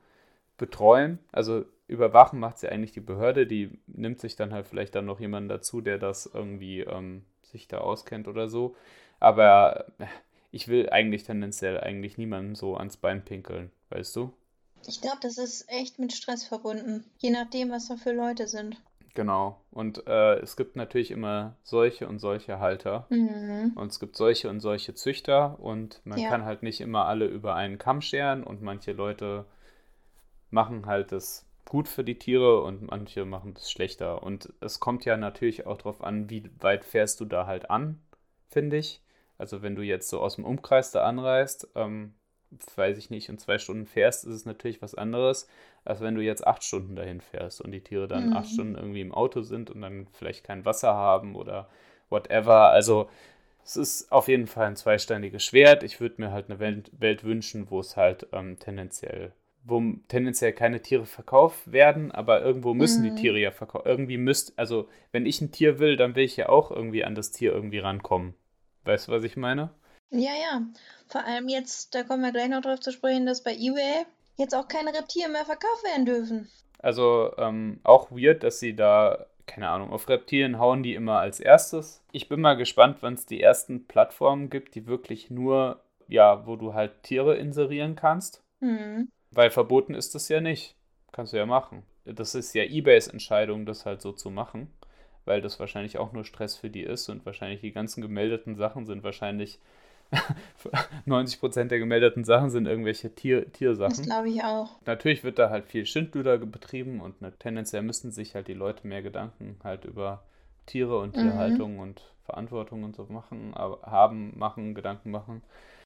[0.58, 1.20] betreuen.
[1.32, 5.20] Also überwachen macht sie eigentlich die Behörde, die nimmt sich dann halt vielleicht dann noch
[5.20, 8.76] jemanden dazu, der das irgendwie ähm, sich da auskennt oder so.
[9.20, 10.06] Aber äh,
[10.52, 14.34] ich will eigentlich tendenziell eigentlich niemanden so ans Bein pinkeln, weißt du?
[14.88, 18.78] Ich glaube, das ist echt mit Stress verbunden, je nachdem, was da für Leute sind.
[19.14, 19.60] Genau.
[19.72, 23.06] Und äh, es gibt natürlich immer solche und solche Halter.
[23.10, 23.74] Mhm.
[23.76, 25.60] Und es gibt solche und solche Züchter.
[25.60, 26.30] Und man ja.
[26.30, 28.44] kann halt nicht immer alle über einen Kamm scheren.
[28.44, 29.46] Und manche Leute
[30.52, 34.24] machen halt das gut für die Tiere und manche machen das schlechter.
[34.24, 38.00] Und es kommt ja natürlich auch darauf an, wie weit fährst du da halt an,
[38.48, 39.02] finde ich.
[39.40, 42.14] Also wenn du jetzt so aus dem Umkreis da anreist, ähm,
[42.76, 45.48] weiß ich nicht, in zwei Stunden fährst, ist es natürlich was anderes,
[45.86, 48.36] als wenn du jetzt acht Stunden dahin fährst und die Tiere dann mhm.
[48.36, 51.70] acht Stunden irgendwie im Auto sind und dann vielleicht kein Wasser haben oder
[52.10, 52.70] whatever.
[52.70, 53.10] Also
[53.64, 55.84] es ist auf jeden Fall ein zweisteiniges Schwert.
[55.84, 59.32] Ich würde mir halt eine Welt, Welt, wünschen, wo es halt ähm, tendenziell,
[59.64, 63.16] wo tendenziell keine Tiere verkauft werden, aber irgendwo müssen mhm.
[63.16, 63.86] die Tiere ja verkauft.
[63.86, 67.16] Irgendwie müsst, also wenn ich ein Tier will, dann will ich ja auch irgendwie an
[67.16, 68.34] das Tier irgendwie rankommen.
[68.86, 69.70] Weißt du, was ich meine?
[70.12, 70.62] Ja, ja.
[71.08, 74.06] Vor allem jetzt, da kommen wir gleich noch drauf zu sprechen, dass bei eBay
[74.38, 76.50] jetzt auch keine Reptilien mehr verkauft werden dürfen.
[76.80, 81.40] Also ähm, auch weird, dass sie da, keine Ahnung, auf Reptilien hauen die immer als
[81.40, 82.02] erstes.
[82.12, 86.56] Ich bin mal gespannt, wann es die ersten Plattformen gibt, die wirklich nur, ja, wo
[86.56, 88.42] du halt Tiere inserieren kannst.
[88.62, 89.10] Mhm.
[89.32, 90.76] Weil verboten ist das ja nicht.
[91.12, 91.84] Kannst du ja machen.
[92.06, 94.72] Das ist ja eBays Entscheidung, das halt so zu machen.
[95.26, 98.86] Weil das wahrscheinlich auch nur Stress für die ist und wahrscheinlich die ganzen gemeldeten Sachen
[98.86, 99.60] sind wahrscheinlich
[101.08, 103.96] 90% der gemeldeten Sachen sind irgendwelche Tier, Tiersachen.
[103.96, 104.82] Das glaube ich auch.
[104.86, 108.88] Natürlich wird da halt viel Schindluder betrieben und ne, tendenziell müssten sich halt die Leute
[108.88, 110.24] mehr Gedanken halt über
[110.66, 111.22] Tiere und mhm.
[111.22, 115.44] Tierhaltung und Verantwortung und so machen, haben, machen, Gedanken machen.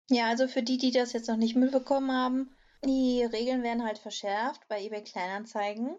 [0.09, 2.49] Ja, also für die, die das jetzt noch nicht mitbekommen haben,
[2.85, 5.95] die Regeln werden halt verschärft bei eBay Kleinanzeigen.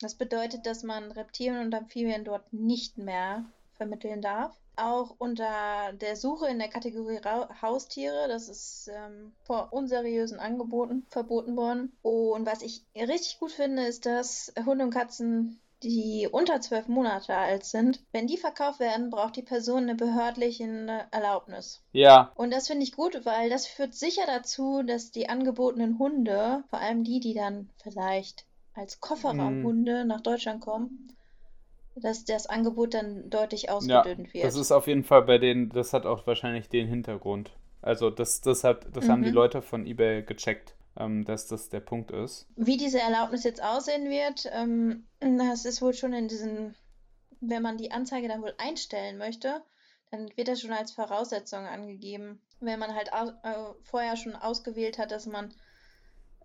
[0.00, 6.16] Das bedeutet, dass man Reptilien und Amphibien dort nicht mehr vermitteln darf auch unter der
[6.16, 8.28] Suche in der Kategorie Ra Haustiere.
[8.28, 11.96] Das ist ähm, vor unseriösen Angeboten verboten worden.
[12.02, 17.34] Und was ich richtig gut finde, ist, dass Hunde und Katzen, die unter zwölf Monate
[17.34, 20.64] alt sind, wenn die verkauft werden, braucht die Person eine behördliche
[21.10, 21.82] Erlaubnis.
[21.92, 22.32] Ja.
[22.34, 26.80] Und das finde ich gut, weil das führt sicher dazu, dass die angebotenen Hunde, vor
[26.80, 28.45] allem die, die dann vielleicht
[28.76, 30.08] als Kofferraumhunde mm.
[30.08, 31.12] nach Deutschland kommen,
[31.96, 34.44] dass das Angebot dann deutlich ausgedünnt ja, wird.
[34.44, 37.52] Das ist auf jeden Fall bei denen, das hat auch wahrscheinlich den Hintergrund.
[37.82, 39.10] Also das, das, hat, das mhm.
[39.10, 39.34] haben die mhm.
[39.34, 42.48] Leute von eBay gecheckt, ähm, dass das der Punkt ist.
[42.56, 46.74] Wie diese Erlaubnis jetzt aussehen wird, ähm, das ist wohl schon in diesen,
[47.40, 49.62] wenn man die Anzeige dann wohl einstellen möchte,
[50.10, 52.40] dann wird das schon als Voraussetzung angegeben.
[52.60, 55.52] Wenn man halt äh, vorher schon ausgewählt hat, dass man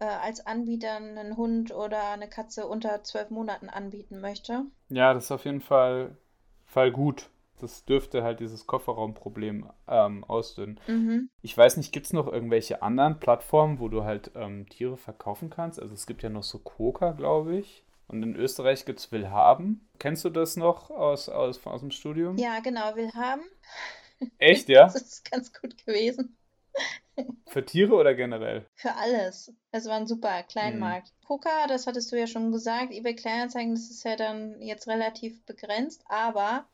[0.01, 4.63] äh, als Anbieter einen Hund oder eine Katze unter zwölf Monaten anbieten möchte.
[4.89, 6.17] Ja, das ist auf jeden Fall,
[6.65, 7.29] Fall gut.
[7.59, 10.79] Das dürfte halt dieses Kofferraumproblem ähm, ausdünnen.
[10.87, 11.29] Mhm.
[11.43, 15.51] Ich weiß nicht, gibt es noch irgendwelche anderen Plattformen, wo du halt ähm, Tiere verkaufen
[15.51, 15.79] kannst?
[15.79, 17.83] Also es gibt ja noch so Koka, glaube ich.
[18.07, 19.87] Und in Österreich gibt es Willhaben.
[19.99, 22.37] Kennst du das noch aus, aus, aus dem Studium?
[22.37, 23.43] Ja, genau, Willhaben.
[24.39, 24.85] Echt, ja?
[24.85, 26.35] Das ist ganz gut gewesen.
[27.47, 28.65] Für Tiere oder generell?
[28.75, 29.53] Für alles.
[29.71, 31.07] Es war ein super Kleinmarkt.
[31.07, 31.25] Mhm.
[31.25, 35.43] Poker, das hattest du ja schon gesagt, eBay Kleinanzeigen, das ist ja dann jetzt relativ
[35.45, 36.67] begrenzt, aber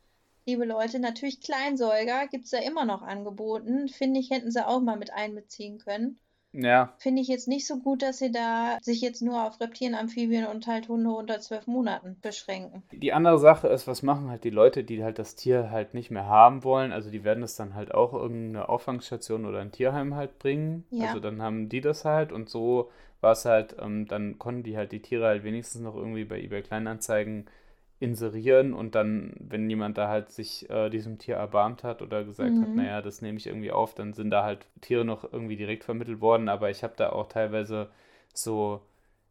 [0.46, 3.88] liebe Leute, natürlich Kleinsäuger gibt es ja immer noch angeboten.
[3.88, 6.18] Finde ich, hätten sie auch mal mit einbeziehen können.
[6.60, 6.92] Ja.
[6.98, 10.46] Finde ich jetzt nicht so gut, dass sie da sich jetzt nur auf Reptilien, Amphibien
[10.46, 12.82] und halt Hunde unter zwölf Monaten beschränken.
[12.90, 16.10] Die andere Sache ist, was machen halt die Leute, die halt das Tier halt nicht
[16.10, 16.90] mehr haben wollen?
[16.90, 20.84] Also die werden es dann halt auch irgendeine Auffangstation oder ein Tierheim halt bringen.
[20.90, 21.06] Ja.
[21.06, 22.90] Also dann haben die das halt und so
[23.20, 26.40] war es halt, ähm, dann konnten die halt die Tiere halt wenigstens noch irgendwie bei
[26.40, 27.46] eBay Kleinanzeigen
[28.00, 32.52] inserieren und dann, wenn jemand da halt sich äh, diesem Tier erbarmt hat oder gesagt
[32.52, 32.62] mhm.
[32.62, 35.84] hat, naja, das nehme ich irgendwie auf, dann sind da halt Tiere noch irgendwie direkt
[35.84, 37.88] vermittelt worden, aber ich habe da auch teilweise
[38.32, 38.82] so,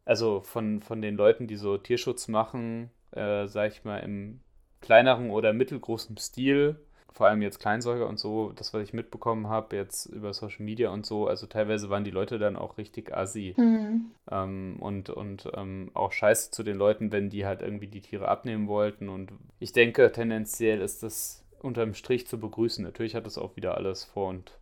[0.04, 4.40] also von, von den Leuten, die so Tierschutz machen, äh, sag ich mal, im
[4.80, 6.76] kleineren oder mittelgroßen Stil,
[7.12, 10.90] vor allem jetzt Kleinsäuger und so, das, was ich mitbekommen habe, jetzt über Social Media
[10.90, 13.54] und so, also teilweise waren die Leute dann auch richtig assi.
[13.56, 14.10] Mhm.
[14.30, 18.28] Ähm, und und ähm, auch scheiße zu den Leuten, wenn die halt irgendwie die Tiere
[18.28, 19.08] abnehmen wollten.
[19.08, 22.84] Und ich denke, tendenziell ist das unterm Strich zu begrüßen.
[22.84, 24.52] Natürlich hat das auch wieder alles Vor- und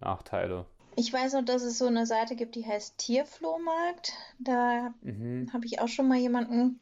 [0.00, 0.66] Nachteile.
[0.98, 4.14] Ich weiß noch, dass es so eine Seite gibt, die heißt Tierflohmarkt.
[4.38, 5.50] Da mhm.
[5.52, 6.80] habe ich auch schon mal jemanden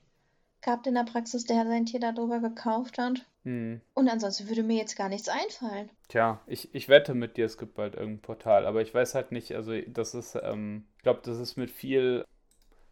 [0.65, 3.25] gehabt in der Praxis, der sein Tier darüber gekauft hat.
[3.45, 3.81] Hm.
[3.95, 5.91] Und ansonsten würde mir jetzt gar nichts einfallen.
[6.09, 9.33] Tja, ich, ich wette mit dir, es gibt bald irgendein Portal, aber ich weiß halt
[9.33, 12.25] nicht, also das ist, ähm, ich glaube, das ist mit viel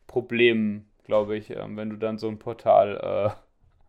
[0.06, 3.34] Problemen, glaube ich, ähm, wenn du dann so ein Portal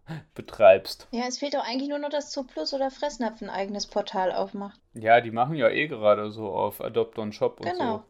[0.08, 1.08] äh, betreibst.
[1.12, 4.80] Ja, es fehlt doch eigentlich nur noch, dass Zooplus oder Fressnapf ein eigenes Portal aufmacht.
[4.94, 8.04] Ja, die machen ja eh gerade so auf Adopt on Shop und genau.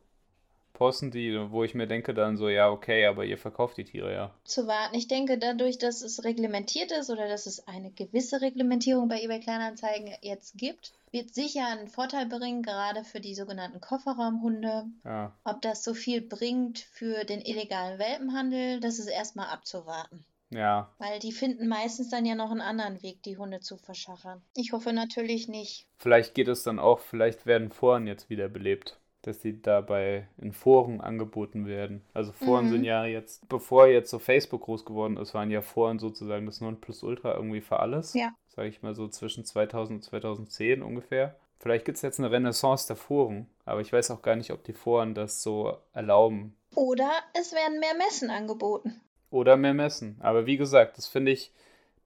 [0.84, 3.86] So posten die, wo ich mir denke dann so, ja, okay, aber ihr verkauft die
[3.86, 4.32] Tiere ja.
[4.44, 4.96] Zu warten.
[4.96, 9.40] Ich denke, dadurch, dass es reglementiert ist oder dass es eine gewisse Reglementierung bei eBay
[9.40, 14.86] Kleinanzeigen jetzt gibt, wird sicher einen Vorteil bringen, gerade für die sogenannten Kofferraumhunde.
[15.06, 15.32] Ja.
[15.46, 20.26] Ob das so viel bringt für den illegalen Welpenhandel, das ist erstmal abzuwarten.
[20.50, 20.92] Ja.
[20.98, 24.42] Weil die finden meistens dann ja noch einen anderen Weg, die Hunde zu verschachern.
[24.56, 25.88] Ich hoffe natürlich nicht.
[25.98, 30.52] Vielleicht geht es dann auch, vielleicht werden Foren jetzt wieder belebt dass die dabei in
[30.52, 32.04] Foren angeboten werden.
[32.14, 32.72] Also Foren mhm.
[32.72, 36.62] sind ja jetzt, bevor jetzt so Facebook groß geworden ist, waren ja Foren sozusagen das
[36.62, 38.14] Nonplusultra irgendwie für alles.
[38.14, 38.34] Ja.
[38.50, 41.36] Sage ich mal so zwischen 2000 und 2010 ungefähr.
[41.60, 44.66] Vielleicht gibt es jetzt eine Renaissance der Foren, aber ich weiß auch gar nicht, ob
[44.66, 46.56] die Foren das so erlauben.
[46.76, 49.00] Oder es werden mehr Messen angeboten.
[49.32, 50.18] Oder mehr Messen.
[50.20, 51.54] Aber wie gesagt, das finde ich,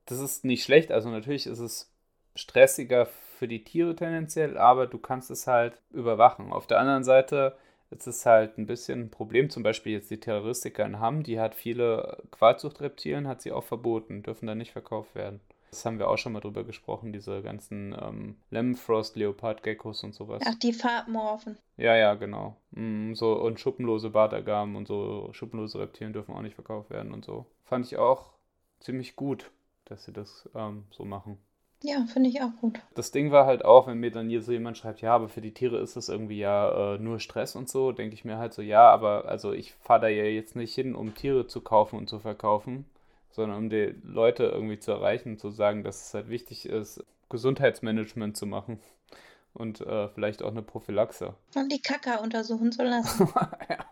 [0.05, 0.91] das ist nicht schlecht.
[0.91, 1.91] Also natürlich ist es
[2.35, 6.51] stressiger für die Tiere tendenziell, aber du kannst es halt überwachen.
[6.51, 7.55] Auf der anderen Seite
[7.91, 11.39] ist es halt ein bisschen ein Problem, zum Beispiel jetzt die Terroristiker in Hamm, die
[11.39, 15.39] hat viele Qualzuchtreptilien, hat sie auch verboten, dürfen da nicht verkauft werden.
[15.69, 20.41] Das haben wir auch schon mal drüber gesprochen, diese ganzen ähm, Lemfrost, Leopardgeckos und sowas.
[20.45, 21.57] Ach, die Farbmorphen.
[21.75, 22.55] Ja, ja, genau.
[22.71, 27.25] Mm, so und schuppenlose Bartagamen und so schuppenlose Reptilien dürfen auch nicht verkauft werden und
[27.25, 27.45] so.
[27.65, 28.31] Fand ich auch
[28.79, 29.51] ziemlich gut,
[29.85, 31.37] dass sie das ähm, so machen.
[31.83, 32.79] Ja, finde ich auch gut.
[32.95, 35.41] Das Ding war halt auch, wenn mir dann hier so jemand schreibt, ja, aber für
[35.41, 38.53] die Tiere ist das irgendwie ja äh, nur Stress und so, denke ich mir halt
[38.53, 41.97] so, ja, aber also ich fahre da ja jetzt nicht hin, um Tiere zu kaufen
[41.97, 42.85] und zu verkaufen,
[43.29, 47.03] sondern um die Leute irgendwie zu erreichen und zu sagen, dass es halt wichtig ist,
[47.29, 48.79] Gesundheitsmanagement zu machen
[49.53, 51.35] und äh, vielleicht auch eine Prophylaxe.
[51.53, 53.29] Und die Kacke untersuchen zu lassen.
[53.69, 53.85] ja.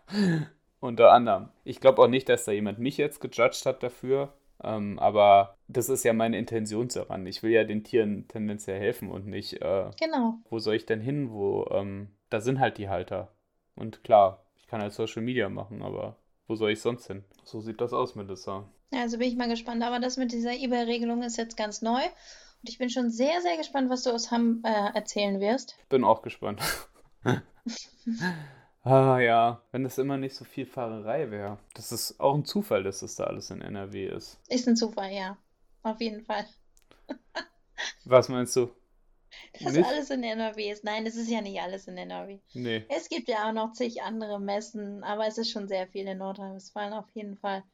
[0.80, 1.48] Unter anderem.
[1.64, 4.32] Ich glaube auch nicht, dass da jemand mich jetzt gejudged hat dafür.
[4.62, 7.26] Ähm, aber das ist ja meine Intention daran.
[7.26, 9.60] Ich will ja den Tieren tendenziell helfen und nicht.
[9.62, 10.38] Äh, genau.
[10.48, 11.30] Wo soll ich denn hin?
[11.30, 13.32] Wo, ähm, da sind halt die Halter.
[13.74, 16.16] Und klar, ich kann halt Social Media machen, aber
[16.46, 17.24] wo soll ich sonst hin?
[17.44, 18.64] So sieht das aus, Melissa.
[18.92, 19.82] Also bin ich mal gespannt.
[19.82, 22.00] Aber das mit dieser eBay-Regelung ist jetzt ganz neu.
[22.00, 25.76] Und ich bin schon sehr, sehr gespannt, was du aus Hamm äh, erzählen wirst.
[25.88, 26.60] Bin auch gespannt.
[28.86, 31.58] Ah ja, wenn das immer nicht so viel Fahrerei wäre.
[31.74, 34.38] Das ist auch ein Zufall, dass das da alles in NRW ist.
[34.48, 35.36] Ist ein Zufall, ja.
[35.82, 36.46] Auf jeden Fall.
[38.04, 38.70] Was meinst du?
[39.60, 39.84] Dass nicht?
[39.84, 40.84] alles in NRW ist.
[40.84, 42.38] Nein, es ist ja nicht alles in NRW.
[42.54, 42.84] Nee.
[42.88, 46.18] Es gibt ja auch noch zig andere Messen, aber es ist schon sehr viel in
[46.18, 47.64] Nordrhein-Westfalen auf jeden Fall.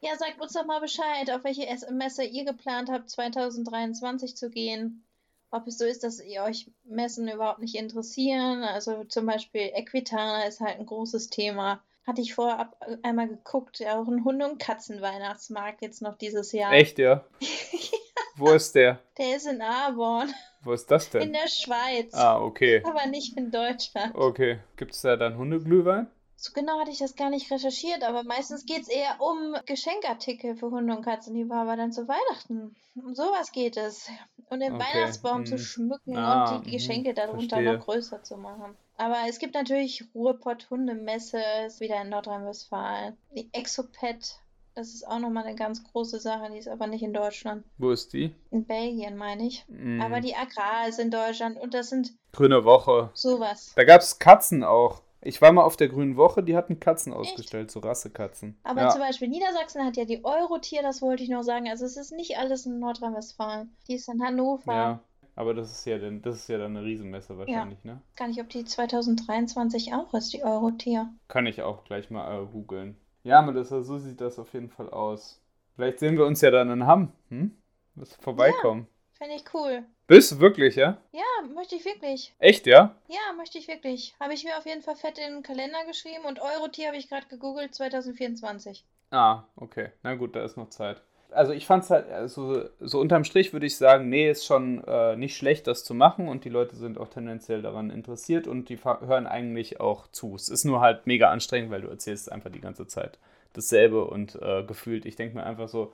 [0.00, 5.02] Ja, sagt uns doch mal Bescheid, auf welche Messe ihr geplant habt, 2023 zu gehen
[5.50, 8.62] ob es so ist, dass ihr euch Messen überhaupt nicht interessieren.
[8.62, 11.82] Also zum Beispiel Equitana ist halt ein großes Thema.
[12.06, 16.72] Hatte ich vorab einmal geguckt, ja, auch ein Hunde- und Katzenweihnachtsmarkt jetzt noch dieses Jahr.
[16.72, 17.24] Echt, ja?
[18.36, 19.00] Wo ist der?
[19.18, 20.32] Der ist in Arbon.
[20.62, 21.22] Wo ist das denn?
[21.22, 22.14] In der Schweiz.
[22.14, 22.82] Ah, okay.
[22.84, 24.14] Aber nicht in Deutschland.
[24.14, 24.60] Okay.
[24.76, 26.06] Gibt es da dann Hundeglühwein?
[26.40, 30.54] So genau hatte ich das gar nicht recherchiert, aber meistens geht es eher um Geschenkartikel
[30.56, 32.76] für Hunde und Katzen, die aber dann zu Weihnachten.
[32.94, 34.08] Um sowas geht es.
[34.48, 35.58] Und den Okay, Weihnachtsbaum zu hm.
[35.58, 37.76] schmücken Ah, und die hm, Geschenke darunter verstehe.
[37.76, 38.76] noch größer zu machen.
[38.96, 43.16] Aber es gibt natürlich Ruhrpott Hundemesse, ist wieder in Nordrhein-Westfalen.
[43.34, 44.38] Die Exopet,
[44.76, 47.64] das ist auch nochmal eine ganz große Sache, die ist aber nicht in Deutschland.
[47.78, 48.32] Wo ist die?
[48.52, 49.64] In Belgien, meine ich.
[49.68, 53.10] Hm, Aber die Agrar ist in Deutschland und das sind Grüne Woche.
[53.14, 53.72] sowas.
[53.74, 55.02] Da gab es Katzen auch.
[55.28, 58.58] Ich war mal auf der Grünen Woche, die hatten Katzen ausgestellt, so Rassekatzen.
[58.62, 58.88] Aber ja.
[58.88, 61.68] zum Beispiel Niedersachsen hat ja die Eurotier, das wollte ich noch sagen.
[61.68, 63.76] Also es ist nicht alles in Nordrhein-Westfalen.
[63.86, 64.72] Die ist in Hannover.
[64.72, 65.00] Ja,
[65.36, 68.00] aber das ist ja dann, das ist ja dann eine Riesenmesse wahrscheinlich, ne?
[68.16, 71.10] Gar nicht, ob die 2023 auch ist, die Eurotier.
[71.28, 72.96] Kann ich auch gleich mal äh, googeln.
[73.22, 75.42] Ja, das, so sieht das auf jeden Fall aus.
[75.76, 77.12] Vielleicht sehen wir uns ja dann in Hamm.
[77.28, 77.54] Hm?
[77.96, 78.86] Wirst vorbeikommen?
[79.18, 79.84] Fände ich cool.
[80.06, 80.96] Bist du wirklich, ja?
[81.10, 82.32] Ja, möchte ich wirklich.
[82.38, 82.94] Echt, ja?
[83.08, 84.14] Ja, möchte ich wirklich.
[84.20, 87.08] Habe ich mir auf jeden Fall fett in den Kalender geschrieben und Eurotier habe ich
[87.08, 88.84] gerade gegoogelt 2024.
[89.10, 89.90] Ah, okay.
[90.04, 91.02] Na gut, da ist noch Zeit.
[91.30, 94.82] Also ich fand es halt, also so unterm Strich würde ich sagen, nee, ist schon
[94.84, 98.68] äh, nicht schlecht, das zu machen und die Leute sind auch tendenziell daran interessiert und
[98.68, 100.36] die hören eigentlich auch zu.
[100.36, 103.18] Es ist nur halt mega anstrengend, weil du erzählst einfach die ganze Zeit
[103.52, 105.92] dasselbe und äh, gefühlt, ich denke mir einfach so,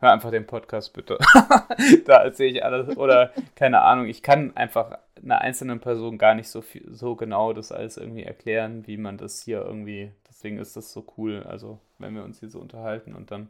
[0.00, 1.18] hör einfach den Podcast bitte.
[2.06, 6.48] da erzähle ich alles oder keine Ahnung, ich kann einfach einer einzelnen Person gar nicht
[6.48, 10.76] so viel, so genau das alles irgendwie erklären, wie man das hier irgendwie, deswegen ist
[10.76, 13.48] das so cool, also wenn wir uns hier so unterhalten und dann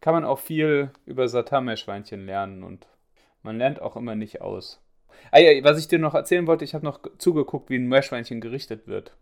[0.00, 2.86] kann man auch viel über Satarmeerschweinchen lernen und
[3.42, 4.80] man lernt auch immer nicht aus.
[5.30, 8.40] Ah ja, was ich dir noch erzählen wollte, ich habe noch zugeguckt, wie ein Meerschweinchen
[8.40, 9.14] gerichtet wird.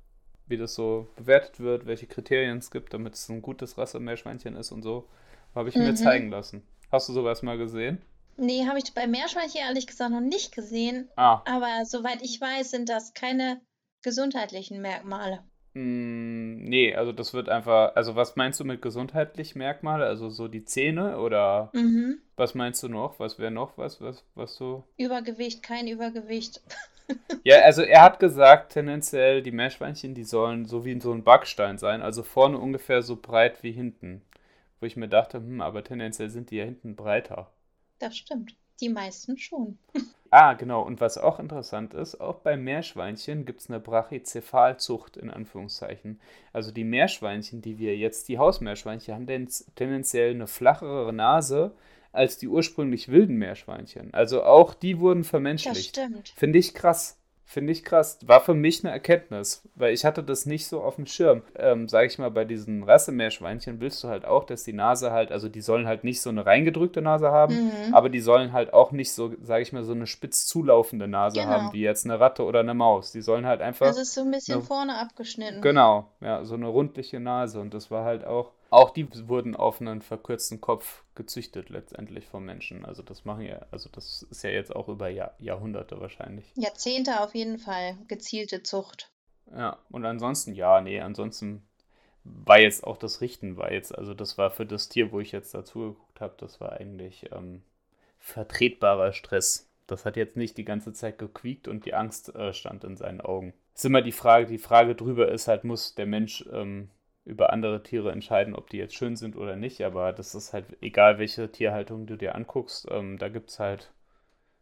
[0.47, 4.73] Wie das so bewertet wird, welche Kriterien es gibt, damit es ein gutes Rasse-Meerschweinchen ist
[4.73, 5.07] und so.
[5.55, 5.97] Habe ich mir Mhm.
[5.97, 6.63] zeigen lassen.
[6.91, 8.03] Hast du sowas mal gesehen?
[8.37, 11.09] Nee, habe ich bei Meerschweinchen ehrlich gesagt noch nicht gesehen.
[11.17, 13.61] Ah, Aber soweit ich weiß, sind das keine
[14.03, 15.45] gesundheitlichen Merkmale.
[15.75, 20.07] mh, nee, also das wird einfach, also was meinst du mit gesundheitlich Merkmale?
[20.07, 22.21] Also so die Zähne oder Mhm.
[22.37, 23.19] was meinst du noch?
[23.21, 26.61] Was wäre noch was, was, was so Übergewicht, kein Übergewicht.
[27.43, 31.77] Ja, also er hat gesagt, tendenziell die Meerschweinchen, die sollen so wie so ein Backstein
[31.79, 34.23] sein, also vorne ungefähr so breit wie hinten.
[34.81, 37.53] Wo ich mir dachte, hm, aber tendenziell sind die ja hinten breiter.
[38.01, 38.57] Das stimmt.
[38.81, 39.79] Die meisten schon.
[40.33, 40.83] Ah, genau.
[40.83, 46.21] Und was auch interessant ist, auch bei Meerschweinchen gibt es eine Brachycephalzucht in Anführungszeichen.
[46.53, 51.75] Also die Meerschweinchen, die wir jetzt, die Hausmeerschweinchen, haben ten- tendenziell eine flachere Nase
[52.13, 54.15] als die ursprünglich wilden Meerschweinchen.
[54.15, 55.89] Also auch die wurden Das vermenschlicht.
[55.89, 56.37] stimmt.
[56.37, 57.20] Finde ich krass.
[57.53, 58.17] Finde ich krass.
[58.25, 61.43] War für mich eine Erkenntnis, weil ich hatte das nicht so auf dem Schirm.
[61.57, 65.33] Ähm, sag ich mal, bei diesen Rassemeerschweinchen willst du halt auch, dass die Nase halt,
[65.33, 67.55] also die sollen halt nicht so eine reingedrückte Nase haben,
[67.89, 67.93] Mhm.
[67.95, 71.41] aber die sollen halt auch nicht so, sag ich mal, so eine spitz zulaufende Nase
[71.41, 71.51] Genau.
[71.51, 73.11] haben, wie jetzt eine Ratte oder eine Maus.
[73.11, 73.87] Die sollen halt einfach.
[73.87, 74.65] Das ist so ein bisschen Ja.
[74.65, 75.61] vorne abgeschnitten.
[75.61, 77.59] Genau, ja, so eine rundliche Nase.
[77.61, 82.45] Und das war halt auch, auch die wurden auf einen verkürzten Kopf gezüchtet letztendlich vom
[82.45, 82.85] Menschen.
[82.85, 86.53] Also das machen ja, also das ist ja jetzt auch über Jahr, Jahrhunderte wahrscheinlich.
[86.55, 87.97] Jahrzehnte auf jeden Fall.
[88.07, 89.11] Gezielte Zucht.
[89.53, 91.67] Ja, und ansonsten, ja, nee, ansonsten
[92.23, 95.33] war jetzt auch das Richten, war jetzt, also das war für das Tier, wo ich
[95.33, 97.63] jetzt dazu geguckt habe, das war eigentlich ähm,
[98.19, 99.69] vertretbarer Stress.
[99.89, 103.21] Das hat jetzt nicht die ganze Zeit gequiekt und die Angst äh, stand in seinen
[103.21, 103.53] Augen.
[103.75, 106.91] Ist immer die Frage, die Frage drüber ist halt, muss der Mensch ähm,
[107.25, 110.67] über andere Tiere entscheiden, ob die jetzt schön sind oder nicht, aber das ist halt
[110.83, 113.93] egal, welche Tierhaltung du dir anguckst, ähm, da gibt es halt,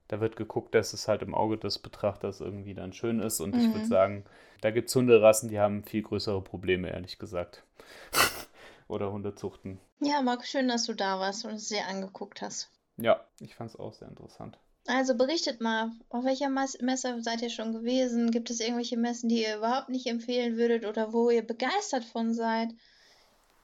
[0.09, 3.57] da wird geguckt, dass es halt im Auge des Betrachters irgendwie dann schön ist und
[3.59, 3.89] ich würde Mhm.
[3.89, 4.25] sagen,
[4.63, 7.65] da gibt es Hunderassen, die haben viel größere Probleme, ehrlich gesagt.
[8.89, 9.81] oder Hundezuchten.
[10.01, 12.69] Ja, Marc, schön, dass du da warst und es dir angeguckt hast.
[12.99, 14.59] Ja, ich fand es auch sehr interessant.
[14.89, 18.31] Also berichtet mal, auf welcher Messe seid ihr schon gewesen?
[18.31, 22.33] Gibt es irgendwelche Messen, die ihr überhaupt nicht empfehlen würdet oder wo ihr begeistert von
[22.33, 22.71] seid?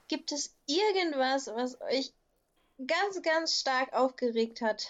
[0.07, 2.13] Gibt es irgendwas, was euch
[2.87, 4.87] ganz, ganz stark aufgeregt hat?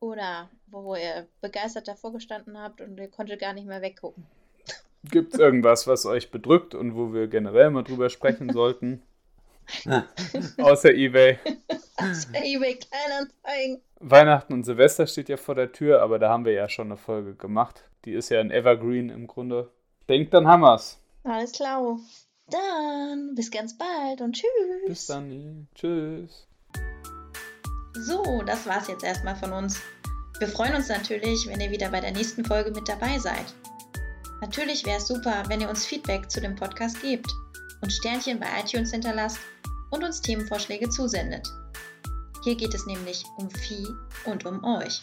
[0.00, 4.26] Oder wo ihr begeistert davor gestanden habt und ihr konntet gar nicht mehr weggucken?
[5.04, 9.04] Gibt es irgendwas, was euch bedrückt und wo wir generell mal drüber sprechen sollten?
[10.58, 11.38] Außer eBay.
[11.96, 13.82] Also eBay Kleinanzeigen.
[14.06, 16.98] Weihnachten und Silvester steht ja vor der Tür, aber da haben wir ja schon eine
[16.98, 17.84] Folge gemacht.
[18.04, 19.70] Die ist ja ein Evergreen im Grunde.
[20.10, 21.00] Denkt, dann haben wir's.
[21.22, 21.98] Alles klar.
[22.50, 24.86] Dann bis ganz bald und tschüss.
[24.86, 25.68] Bis dann.
[25.74, 26.46] Tschüss.
[27.94, 29.80] So, das war's jetzt erstmal von uns.
[30.38, 33.54] Wir freuen uns natürlich, wenn ihr wieder bei der nächsten Folge mit dabei seid.
[34.42, 37.32] Natürlich wäre es super, wenn ihr uns Feedback zu dem Podcast gebt
[37.80, 39.38] und Sternchen bei iTunes hinterlasst
[39.90, 41.48] und uns Themenvorschläge zusendet.
[42.44, 43.88] Hier geht es nämlich um Vieh
[44.26, 45.02] und um euch.